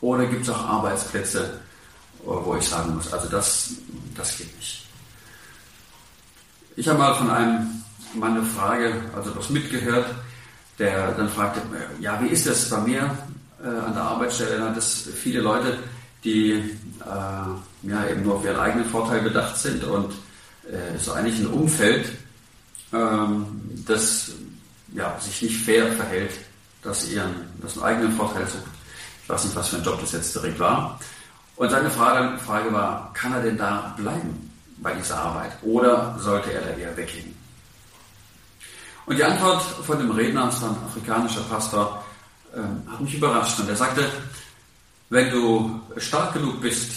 [0.00, 1.60] Oder gibt es auch Arbeitsplätze,
[2.24, 3.72] wo ich sagen muss, also das,
[4.16, 4.86] das geht nicht.
[6.76, 7.82] Ich habe mal von einem
[8.14, 10.06] Mann eine Frage, also das mitgehört,
[10.78, 11.60] der dann fragte,
[12.00, 13.16] ja, wie ist das bei mir
[13.62, 14.58] äh, an der Arbeitsstelle?
[14.58, 15.78] Da hat es viele Leute,
[16.24, 20.12] die äh, ja, eben nur auf ihren eigenen Vorteil bedacht sind und
[20.70, 22.10] äh, so eigentlich ein Umfeld,
[22.92, 24.32] ähm, das
[24.94, 26.32] ja, sich nicht fair verhält,
[26.82, 28.64] dass ihren, das einen eigenen Vorteil sucht.
[29.22, 30.98] Ich weiß nicht, was für ein Job das jetzt direkt war.
[31.56, 36.52] Und seine Frage, Frage war, kann er denn da bleiben bei dieser Arbeit oder sollte
[36.52, 37.36] er da eher weggehen?
[39.06, 42.04] Und die Antwort von dem Redner, das war ein afrikanischer Pastor,
[42.56, 43.58] ähm, hat mich überrascht.
[43.60, 44.04] Und er sagte,
[45.10, 46.92] wenn du stark genug bist,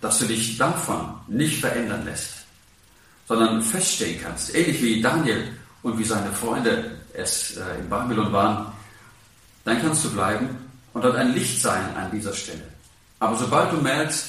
[0.00, 2.33] dass du dich davon nicht verändern lässt,
[3.26, 5.52] sondern feststehen kannst, ähnlich wie Daniel
[5.82, 8.72] und wie seine Freunde es äh, in Babylon waren,
[9.64, 10.48] dann kannst du bleiben
[10.92, 12.64] und dort ein Licht sein an dieser Stelle.
[13.18, 14.26] Aber sobald du merkst,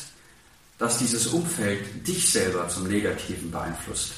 [0.78, 4.14] dass dieses Umfeld dich selber zum Negativen beeinflusst,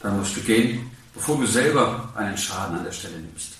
[0.00, 3.52] dann musst du gehen bevor du selber einen Schaden an der Stelle nimmst.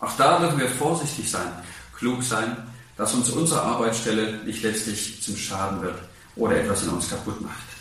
[0.00, 1.52] Auch da dürfen wir vorsichtig sein,
[1.96, 2.56] klug sein,
[2.96, 5.98] dass uns unsere Arbeitsstelle nicht letztlich zum Schaden wird
[6.36, 7.71] oder etwas in uns kaputt macht.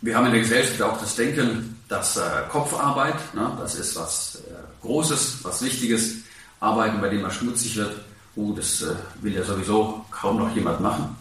[0.00, 4.36] Wir haben in der Gesellschaft auch das Denken, dass äh, Kopfarbeit, ne, das ist was
[4.36, 6.16] äh, Großes, was Wichtiges,
[6.60, 7.96] Arbeiten, bei dem man schmutzig wird,
[8.36, 11.16] uh, das äh, will ja sowieso kaum noch jemand machen.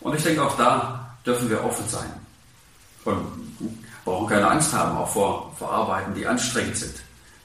[0.00, 2.12] Und ich denke, auch da dürfen wir offen sein.
[3.04, 3.20] Und
[4.04, 6.94] brauchen keine Angst haben, auch vor, vor Arbeiten, die anstrengend sind,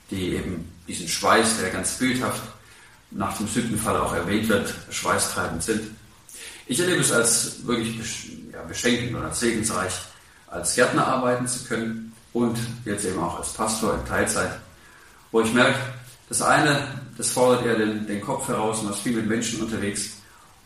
[0.09, 2.41] die eben diesen Schweiß, der ganz bildhaft
[3.11, 5.81] nach dem Sündenfall auch erwähnt wird, schweißtreibend sind.
[6.65, 7.99] Ich erlebe es als wirklich
[8.67, 9.93] beschenkend und als segensreich,
[10.49, 14.51] als Gärtner arbeiten zu können und jetzt eben auch als Pastor in Teilzeit,
[15.31, 15.79] wo ich merke,
[16.29, 16.79] das eine,
[17.17, 20.11] das fordert eher den, den Kopf heraus, man ist viel mit Menschen unterwegs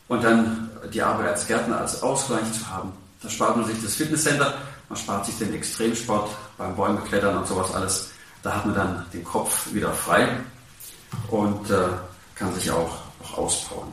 [0.07, 2.91] und dann die Arbeit als Gärtner als Ausgleich zu haben.
[3.21, 4.55] Da spart man sich das Fitnesscenter,
[4.89, 8.09] man spart sich den Extremsport beim Bäumeklettern und sowas alles.
[8.43, 10.27] Da hat man dann den Kopf wieder frei
[11.29, 11.88] und äh,
[12.36, 13.91] kann sich auch, auch auspowern.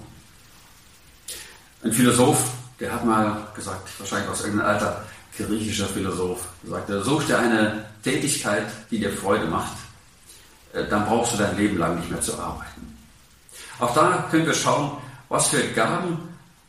[1.84, 2.42] Ein Philosoph,
[2.80, 5.04] der hat mal gesagt, wahrscheinlich aus irgendeinem alter
[5.46, 9.76] griechischer Philosoph, gesagt, such dir eine Tätigkeit, die dir Freude macht,
[10.72, 12.96] äh, dann brauchst du dein Leben lang nicht mehr zu arbeiten.
[13.78, 16.18] Auch da können wir schauen, was für Gaben,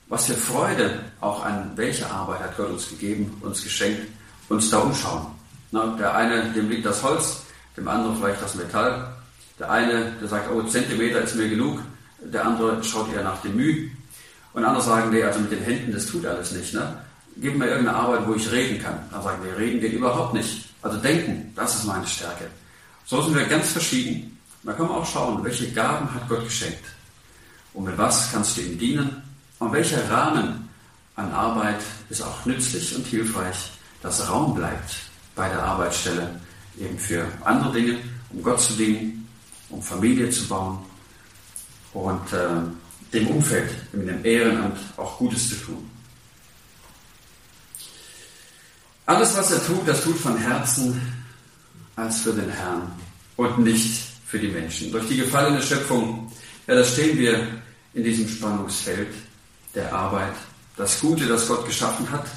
[0.08, 4.08] was für Freude auch an welche Arbeit hat Gott uns gegeben, uns geschenkt
[4.50, 5.28] uns da umschauen.
[5.72, 7.44] Na, der eine, dem liegt das Holz,
[7.78, 9.14] dem anderen vielleicht das Metall.
[9.60, 11.80] Der eine, der sagt, oh, Zentimeter ist mir genug.
[12.20, 13.90] Der andere schaut eher nach dem Mühe.
[14.54, 16.74] Und andere sagen, nee, also mit den Händen, das tut alles nicht.
[16.74, 16.98] Ne?
[17.42, 19.00] Gib mir irgendeine Arbeit, wo ich reden kann.
[19.12, 20.66] Dann sagen wir, reden geht überhaupt nicht.
[20.82, 22.48] Also denken, das ist meine Stärke.
[23.06, 24.38] So sind wir ganz verschieden.
[24.64, 26.84] Da kann man auch schauen, welche Gaben hat Gott geschenkt.
[27.74, 29.24] Und mit was kannst du ihm dienen?
[29.60, 30.70] Und welcher Rahmen
[31.16, 33.72] an Arbeit ist auch nützlich und hilfreich
[34.02, 34.96] dass Raum bleibt
[35.36, 36.40] bei der Arbeitsstelle
[36.80, 37.98] eben für andere Dinge,
[38.32, 39.28] um Gott zu dienen,
[39.70, 40.80] um Familie zu bauen
[41.94, 42.48] und äh,
[43.14, 45.89] dem Umfeld, in dem Ehrenamt auch Gutes zu tun.
[49.10, 51.02] Alles, was er tut, das tut von Herzen
[51.96, 52.92] als für den Herrn
[53.38, 54.92] und nicht für die Menschen.
[54.92, 56.32] Durch die gefallene Schöpfung,
[56.68, 57.48] ja, da stehen wir
[57.96, 59.08] in diesem Spannungsfeld
[59.74, 60.36] der Arbeit.
[60.78, 62.28] Das Gute, das Gott geschaffen hat,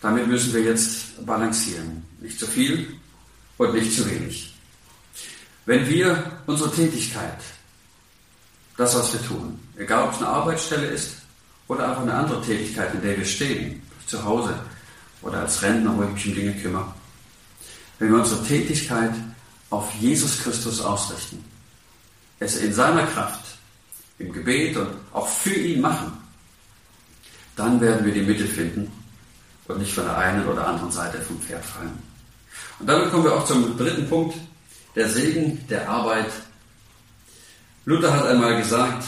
[0.00, 2.04] damit müssen wir jetzt balancieren.
[2.20, 2.96] Nicht zu viel
[3.56, 4.52] und nicht zu wenig.
[5.64, 7.38] Wenn wir unsere Tätigkeit,
[8.76, 11.18] das, was wir tun, egal ob es eine Arbeitsstelle ist
[11.68, 14.58] oder einfach eine andere Tätigkeit, in der wir stehen, zu Hause
[15.24, 16.94] oder als Rentner, wo ich mich um Dinge kümmere,
[17.98, 19.14] wenn wir unsere Tätigkeit
[19.70, 21.42] auf Jesus Christus ausrichten,
[22.38, 23.40] es in seiner Kraft,
[24.18, 26.12] im Gebet und auch für ihn machen,
[27.56, 28.92] dann werden wir die Mittel finden,
[29.66, 31.98] und nicht von der einen oder anderen Seite vom Pferd fallen.
[32.78, 34.36] Und damit kommen wir auch zum dritten Punkt,
[34.94, 36.30] der Segen der Arbeit.
[37.86, 39.04] Luther hat einmal gesagt,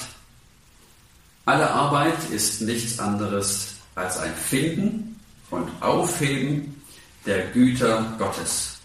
[1.45, 5.16] alle Arbeit ist nichts anderes als ein Finden
[5.51, 6.83] und Aufheben
[7.25, 8.79] der Güter Gottes.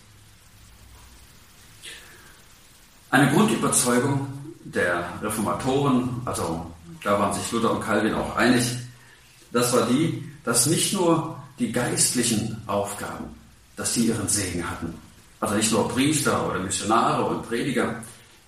[3.10, 4.28] Eine Grundüberzeugung
[4.64, 6.66] der Reformatoren, also
[7.04, 8.64] da waren sich Luther und Calvin auch einig,
[9.52, 13.26] das war die, dass nicht nur die geistlichen Aufgaben,
[13.76, 14.94] dass sie ihren Segen hatten.
[15.40, 18.02] Also nicht nur Priester oder Missionare und Prediger,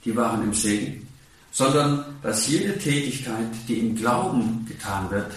[0.05, 1.07] die waren im Segen,
[1.51, 5.31] sondern dass jede Tätigkeit, die im Glauben getan wird,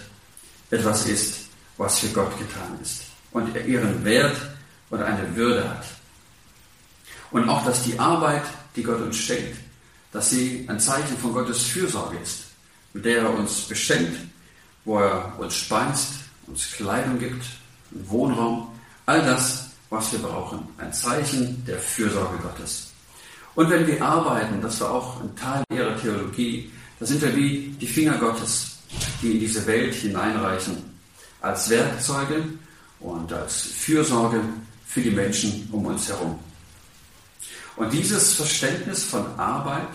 [0.70, 1.45] etwas ist,
[1.76, 4.36] was für Gott getan ist und ihren Wert
[4.90, 5.84] und eine Würde hat.
[7.30, 9.58] Und auch, dass die Arbeit, die Gott uns schenkt,
[10.12, 12.44] dass sie ein Zeichen von Gottes Fürsorge ist,
[12.92, 14.16] mit der er uns beschenkt,
[14.84, 16.12] wo er uns speist,
[16.46, 17.44] uns Kleidung gibt,
[17.90, 18.68] Wohnraum,
[19.04, 20.66] all das, was wir brauchen.
[20.78, 22.92] Ein Zeichen der Fürsorge Gottes.
[23.54, 27.74] Und wenn wir arbeiten, das war auch ein Teil ihrer Theologie, da sind wir wie
[27.80, 28.78] die Finger Gottes,
[29.20, 30.95] die in diese Welt hineinreichen,
[31.46, 32.44] als Werkzeuge
[33.00, 34.40] und als Fürsorge
[34.86, 36.38] für die Menschen um uns herum.
[37.76, 39.88] Und dieses Verständnis von Arbeit,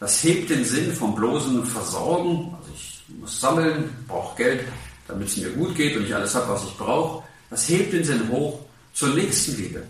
[0.00, 2.54] Das hebt den Sinn vom bloßen Versorgen.
[2.56, 4.64] Also ich muss sammeln, brauche Geld,
[5.08, 7.24] damit es mir gut geht und ich alles habe, was ich brauche.
[7.50, 8.60] Das hebt den Sinn hoch
[8.94, 9.82] zur Nächstenliebe.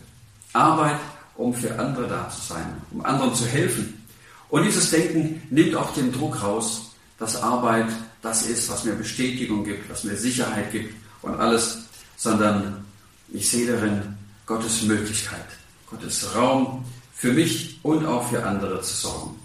[0.54, 0.98] Arbeit,
[1.36, 4.02] um für andere da zu sein, um anderen zu helfen.
[4.48, 7.88] Und dieses Denken nimmt auch den Druck raus, dass Arbeit
[8.22, 11.78] das ist, was mir Bestätigung gibt, was mir Sicherheit gibt und alles,
[12.16, 12.84] sondern
[13.28, 14.16] ich sehe darin
[14.46, 15.46] Gottes Möglichkeit,
[15.90, 19.38] Gottes Raum für mich und auch für andere zu sorgen.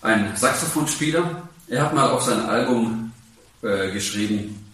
[0.00, 3.12] Ein Saxophonspieler, er hat mal auf sein Album
[3.62, 4.64] äh, geschrieben,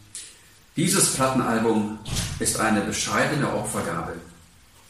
[0.76, 1.98] dieses Plattenalbum
[2.40, 4.14] ist eine bescheidene Opfergabe,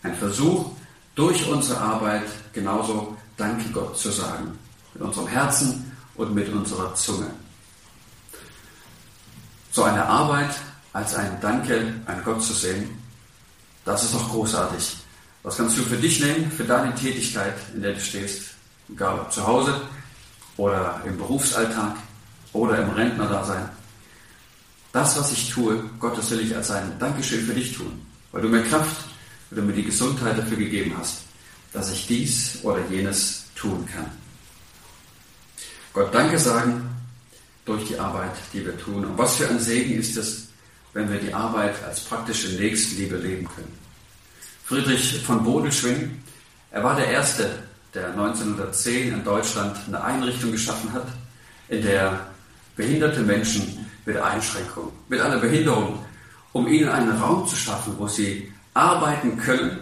[0.03, 0.71] ein Versuch,
[1.15, 4.59] durch unsere Arbeit genauso Danke Gott zu sagen,
[4.95, 7.31] mit unserem Herzen und mit unserer Zunge.
[9.75, 10.55] So eine Arbeit
[10.93, 12.97] als ein Danke an Gott zu sehen,
[13.85, 14.99] das ist doch großartig.
[15.43, 18.55] Was kannst du für dich nehmen, für deine Tätigkeit, in der du stehst,
[18.89, 19.81] egal ob zu Hause
[20.57, 21.97] oder im Berufsalltag
[22.53, 23.69] oder im Rentnerdasein.
[24.93, 28.01] Das, was ich tue, Gott, das will ich als ein Dankeschön für dich tun,
[28.31, 28.97] weil du mir Kraft,
[29.51, 31.23] weil du mir die Gesundheit dafür gegeben hast,
[31.73, 34.07] dass ich dies oder jenes tun kann.
[35.93, 36.94] Gott Danke sagen
[37.65, 39.05] durch die Arbeit, die wir tun.
[39.05, 40.49] Und was für ein Segen ist es,
[40.93, 43.79] wenn wir die Arbeit als praktische Nächstenliebe leben können.
[44.65, 46.23] Friedrich von Bodelschwing,
[46.71, 47.51] er war der Erste,
[47.93, 51.07] der 1910 in Deutschland eine Einrichtung geschaffen hat,
[51.69, 52.27] in der
[52.77, 56.05] behinderte Menschen mit Einschränkungen, mit einer Behinderung,
[56.53, 59.79] um ihnen einen Raum zu schaffen, wo sie arbeiten können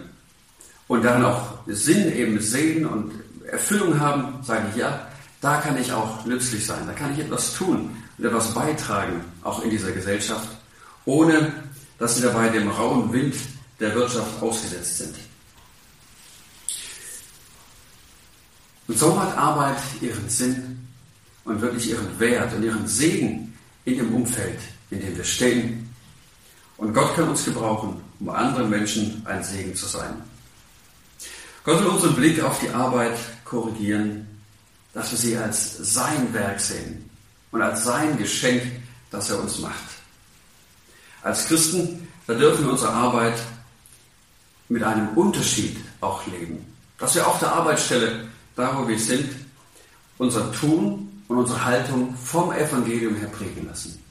[0.87, 3.11] und dann auch Sinn eben sehen und
[3.45, 5.07] Erfüllung haben, sage ich ja,
[5.43, 9.61] da kann ich auch nützlich sein, da kann ich etwas tun und etwas beitragen, auch
[9.61, 10.47] in dieser Gesellschaft,
[11.03, 11.51] ohne
[11.99, 13.35] dass sie dabei dem rauen Wind
[13.77, 15.15] der Wirtschaft ausgesetzt sind.
[18.87, 20.87] Und so hat Arbeit ihren Sinn
[21.43, 24.59] und wirklich ihren Wert und ihren Segen in dem Umfeld,
[24.91, 25.93] in dem wir stehen.
[26.77, 30.13] Und Gott kann uns gebrauchen, um anderen Menschen ein Segen zu sein.
[31.65, 34.32] Gott will unseren Blick auf die Arbeit korrigieren
[34.93, 37.09] dass wir sie als sein Werk sehen
[37.51, 38.63] und als sein Geschenk,
[39.11, 39.83] das er uns macht.
[41.21, 43.39] Als Christen, da dürfen wir unsere Arbeit
[44.69, 46.65] mit einem Unterschied auch leben.
[46.97, 49.29] Dass wir auf der Arbeitsstelle, da wo wir sind,
[50.17, 54.03] unser Tun und unsere Haltung vom Evangelium her prägen lassen.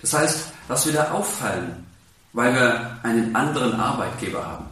[0.00, 0.38] Das heißt,
[0.68, 1.86] dass wir da auffallen,
[2.32, 4.66] weil wir einen anderen Arbeitgeber haben.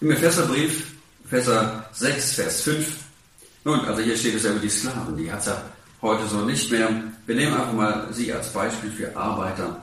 [0.00, 0.92] Im Epheserbrief,
[1.24, 3.03] Epheser 6, Vers 5,
[3.64, 5.62] nun, also hier steht es ja über die Sklaven, die hat es ja
[6.02, 6.90] heute so nicht mehr.
[7.26, 9.82] Wir nehmen einfach mal sie als Beispiel für Arbeiter.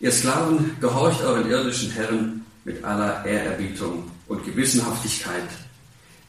[0.00, 5.48] Ihr Sklaven, gehorcht euren irdischen Herren mit aller Ehrerbietung und Gewissenhaftigkeit.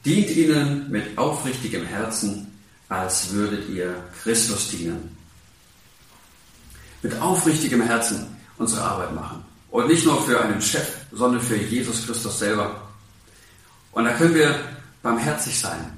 [0.04, 2.46] Dient ihnen mit aufrichtigem Herzen,
[2.88, 5.16] als würdet ihr Christus dienen.
[7.02, 8.26] Mit aufrichtigem Herzen
[8.56, 9.44] unsere Arbeit machen.
[9.70, 12.88] Und nicht nur für einen Chef, sondern für Jesus Christus selber.
[13.92, 14.54] Und da können wir
[15.02, 15.97] barmherzig sein,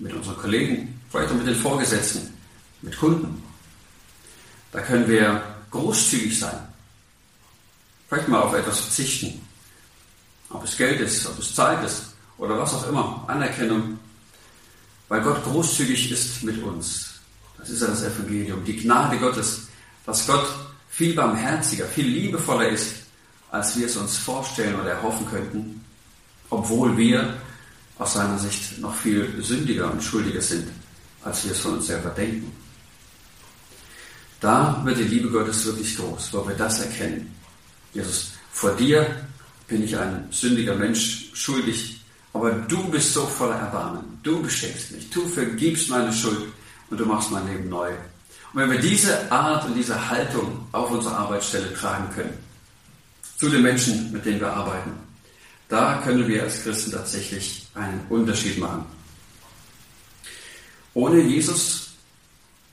[0.00, 2.32] mit unseren Kollegen, vielleicht auch mit den Vorgesetzten,
[2.82, 3.42] mit Kunden.
[4.72, 6.58] Da können wir großzügig sein.
[8.08, 9.46] Vielleicht mal auf etwas verzichten.
[10.48, 13.24] Ob es Geld ist, ob es Zeit ist oder was auch immer.
[13.28, 13.98] Anerkennung.
[15.08, 17.20] Weil Gott großzügig ist mit uns.
[17.58, 18.64] Das ist ja das Evangelium.
[18.64, 19.68] Die Gnade Gottes,
[20.06, 20.46] dass Gott
[20.88, 22.94] viel barmherziger, viel liebevoller ist,
[23.50, 25.84] als wir es uns vorstellen oder erhoffen könnten,
[26.48, 27.34] obwohl wir
[28.00, 30.66] aus seiner Sicht noch viel sündiger und schuldiger sind,
[31.22, 32.50] als wir es von uns selber denken.
[34.40, 37.36] Da wird die Liebe Gottes wirklich groß, wo wir das erkennen.
[37.92, 39.06] Jesus, vor dir
[39.68, 42.00] bin ich ein sündiger Mensch, schuldig,
[42.32, 44.18] aber du bist so voller Erbarmen.
[44.22, 46.46] Du beschenkst mich, du vergibst meine Schuld
[46.88, 47.90] und du machst mein Leben neu.
[47.90, 52.38] Und wenn wir diese Art und diese Haltung auf unsere Arbeitsstelle tragen können,
[53.36, 54.92] zu den Menschen, mit denen wir arbeiten,
[55.70, 58.84] da können wir als Christen tatsächlich einen Unterschied machen.
[60.94, 61.92] Ohne Jesus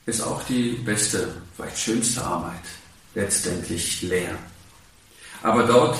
[0.04, 2.64] ist auch die beste, vielleicht schönste Arbeit
[3.14, 4.36] letztendlich leer.
[5.42, 5.96] Aber dort,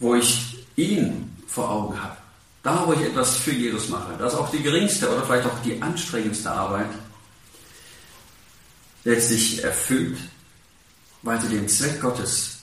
[0.00, 2.16] wo ich ihn vor Augen habe,
[2.64, 5.62] da, wo ich etwas für Jesus mache, das ist auch die geringste oder vielleicht auch
[5.62, 6.90] die anstrengendste Arbeit,
[9.04, 10.18] letztlich erfüllt,
[11.22, 12.58] weil sie den Zweck Gottes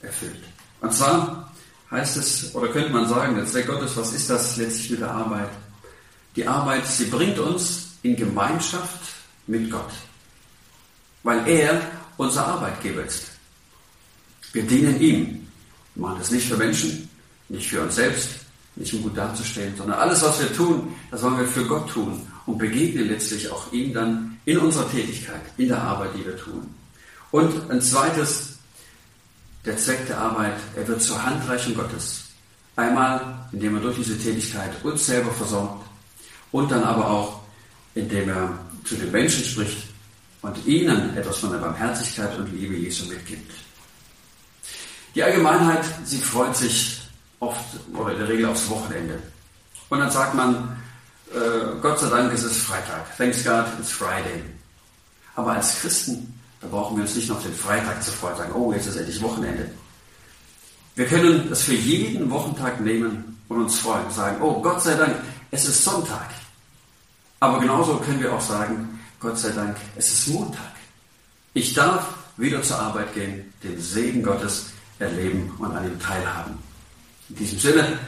[0.00, 0.42] erfüllt.
[0.80, 1.39] Und zwar
[1.90, 5.10] heißt es, oder könnte man sagen, der Zweck Gottes, was ist das letztlich mit der
[5.10, 5.50] Arbeit?
[6.36, 9.00] Die Arbeit, sie bringt uns in Gemeinschaft
[9.46, 9.90] mit Gott,
[11.22, 11.80] weil er
[12.16, 13.26] unser Arbeitgeber ist.
[14.52, 15.48] Wir dienen ihm.
[15.94, 17.08] Wir machen das nicht für Menschen,
[17.48, 18.30] nicht für uns selbst,
[18.76, 22.26] nicht um gut darzustellen, sondern alles, was wir tun, das wollen wir für Gott tun
[22.46, 26.74] und begegnen letztlich auch ihm dann in unserer Tätigkeit, in der Arbeit, die wir tun.
[27.30, 28.58] Und ein zweites,
[29.64, 32.24] der Zweck der Arbeit, er wird zur Handreichung Gottes.
[32.76, 35.84] Einmal, indem er durch diese Tätigkeit uns selber versorgt
[36.52, 37.40] und dann aber auch,
[37.94, 39.88] indem er zu den Menschen spricht
[40.42, 43.52] und ihnen etwas von der Barmherzigkeit und Liebe Jesu mitgibt.
[45.14, 47.00] Die Allgemeinheit, sie freut sich
[47.40, 49.18] oft oder in der Regel aufs Wochenende.
[49.88, 50.76] Und dann sagt man,
[51.34, 53.16] äh, Gott sei Dank ist es Freitag.
[53.16, 54.44] Thanks God, it's Friday.
[55.34, 58.72] Aber als Christen, da brauchen wir uns nicht noch den Freitag zu freuen, sagen, oh,
[58.72, 59.70] jetzt ist endlich Wochenende.
[60.94, 64.94] Wir können das für jeden Wochentag nehmen und uns freuen und sagen, oh, Gott sei
[64.94, 65.16] Dank,
[65.50, 66.30] es ist Sonntag.
[67.40, 70.72] Aber genauso können wir auch sagen, Gott sei Dank, es ist Montag.
[71.54, 72.06] Ich darf
[72.36, 74.66] wieder zur Arbeit gehen, den Segen Gottes
[74.98, 76.58] erleben und an ihm teilhaben.
[77.30, 77.98] In diesem Sinne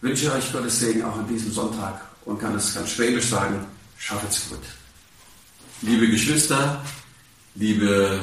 [0.00, 3.66] wünsche ich euch Gottes Segen auch an diesem Sonntag und kann es ganz schwäbisch sagen,
[3.98, 4.62] schaffet's gut.
[5.80, 6.82] Liebe Geschwister,
[7.54, 8.20] liebe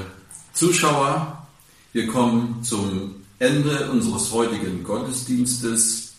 [0.54, 1.48] Zuschauer,
[1.94, 6.14] wir kommen zum Ende unseres heutigen Gottesdienstes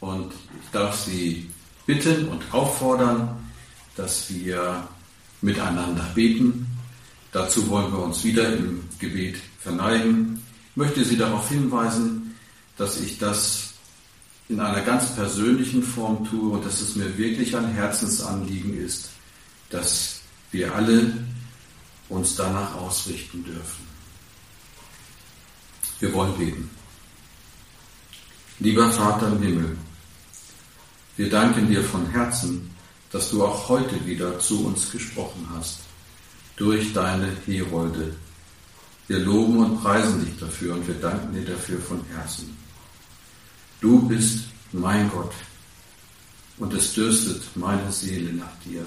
[0.00, 1.50] und ich darf Sie
[1.84, 3.36] bitten und auffordern,
[3.94, 4.88] dass wir
[5.42, 6.66] miteinander beten.
[7.32, 10.42] Dazu wollen wir uns wieder im Gebet verneigen.
[10.70, 12.34] Ich möchte Sie darauf hinweisen,
[12.78, 13.74] dass ich das
[14.48, 19.10] in einer ganz persönlichen Form tue und dass es mir wirklich ein Herzensanliegen ist,
[19.70, 20.20] dass
[20.52, 21.12] wir alle
[22.08, 23.86] uns danach ausrichten dürfen.
[26.00, 26.70] Wir wollen beten.
[28.58, 29.76] Lieber Vater im Himmel,
[31.16, 32.70] wir danken dir von Herzen,
[33.10, 35.80] dass du auch heute wieder zu uns gesprochen hast,
[36.56, 38.14] durch deine Herolde.
[39.08, 42.56] Wir loben und preisen dich dafür und wir danken dir dafür von Herzen.
[43.80, 45.32] Du bist mein Gott
[46.58, 48.84] und es dürstet meine Seele nach dir.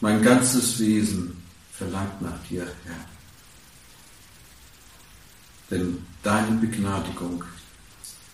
[0.00, 1.39] Mein ganzes Wesen
[1.80, 3.04] verlangt nach dir, Herr.
[5.70, 7.42] Denn deine Begnadigung,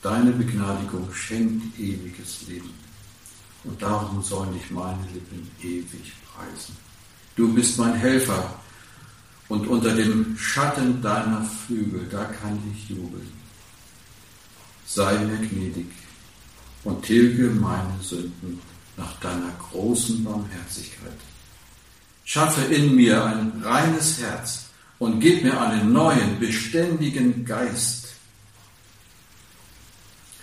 [0.03, 2.75] deine Begnadigung schenkt ewiges Leben.
[3.63, 6.77] Und darum sollen dich meine Lippen ewig preisen.
[7.37, 8.59] Du bist mein Helfer
[9.49, 13.31] und unter dem Schatten deiner Flügel, da kann ich jubeln.
[14.87, 15.93] Sei mir gnädig
[16.83, 18.61] und tilge meine Sünden
[18.97, 21.21] nach deiner großen Barmherzigkeit.
[22.27, 24.67] Schaffe in mir ein reines Herz
[24.99, 28.09] und gib mir einen neuen, beständigen Geist.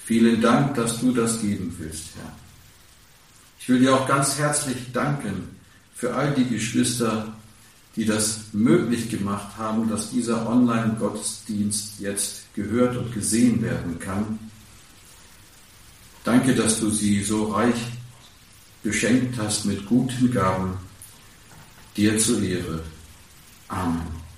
[0.05, 2.31] Vielen Dank, dass du das geben willst, Herr.
[3.59, 5.57] Ich will dir auch ganz herzlich danken
[5.93, 7.35] für all die Geschwister,
[7.97, 14.39] die das möglich gemacht haben, dass dieser Online-Gottesdienst jetzt gehört und gesehen werden kann.
[16.23, 17.75] Danke, dass du sie so reich
[18.83, 20.77] beschenkt hast mit guten Gaben,
[21.95, 22.83] dir zur Lehre.
[23.67, 24.22] Amen.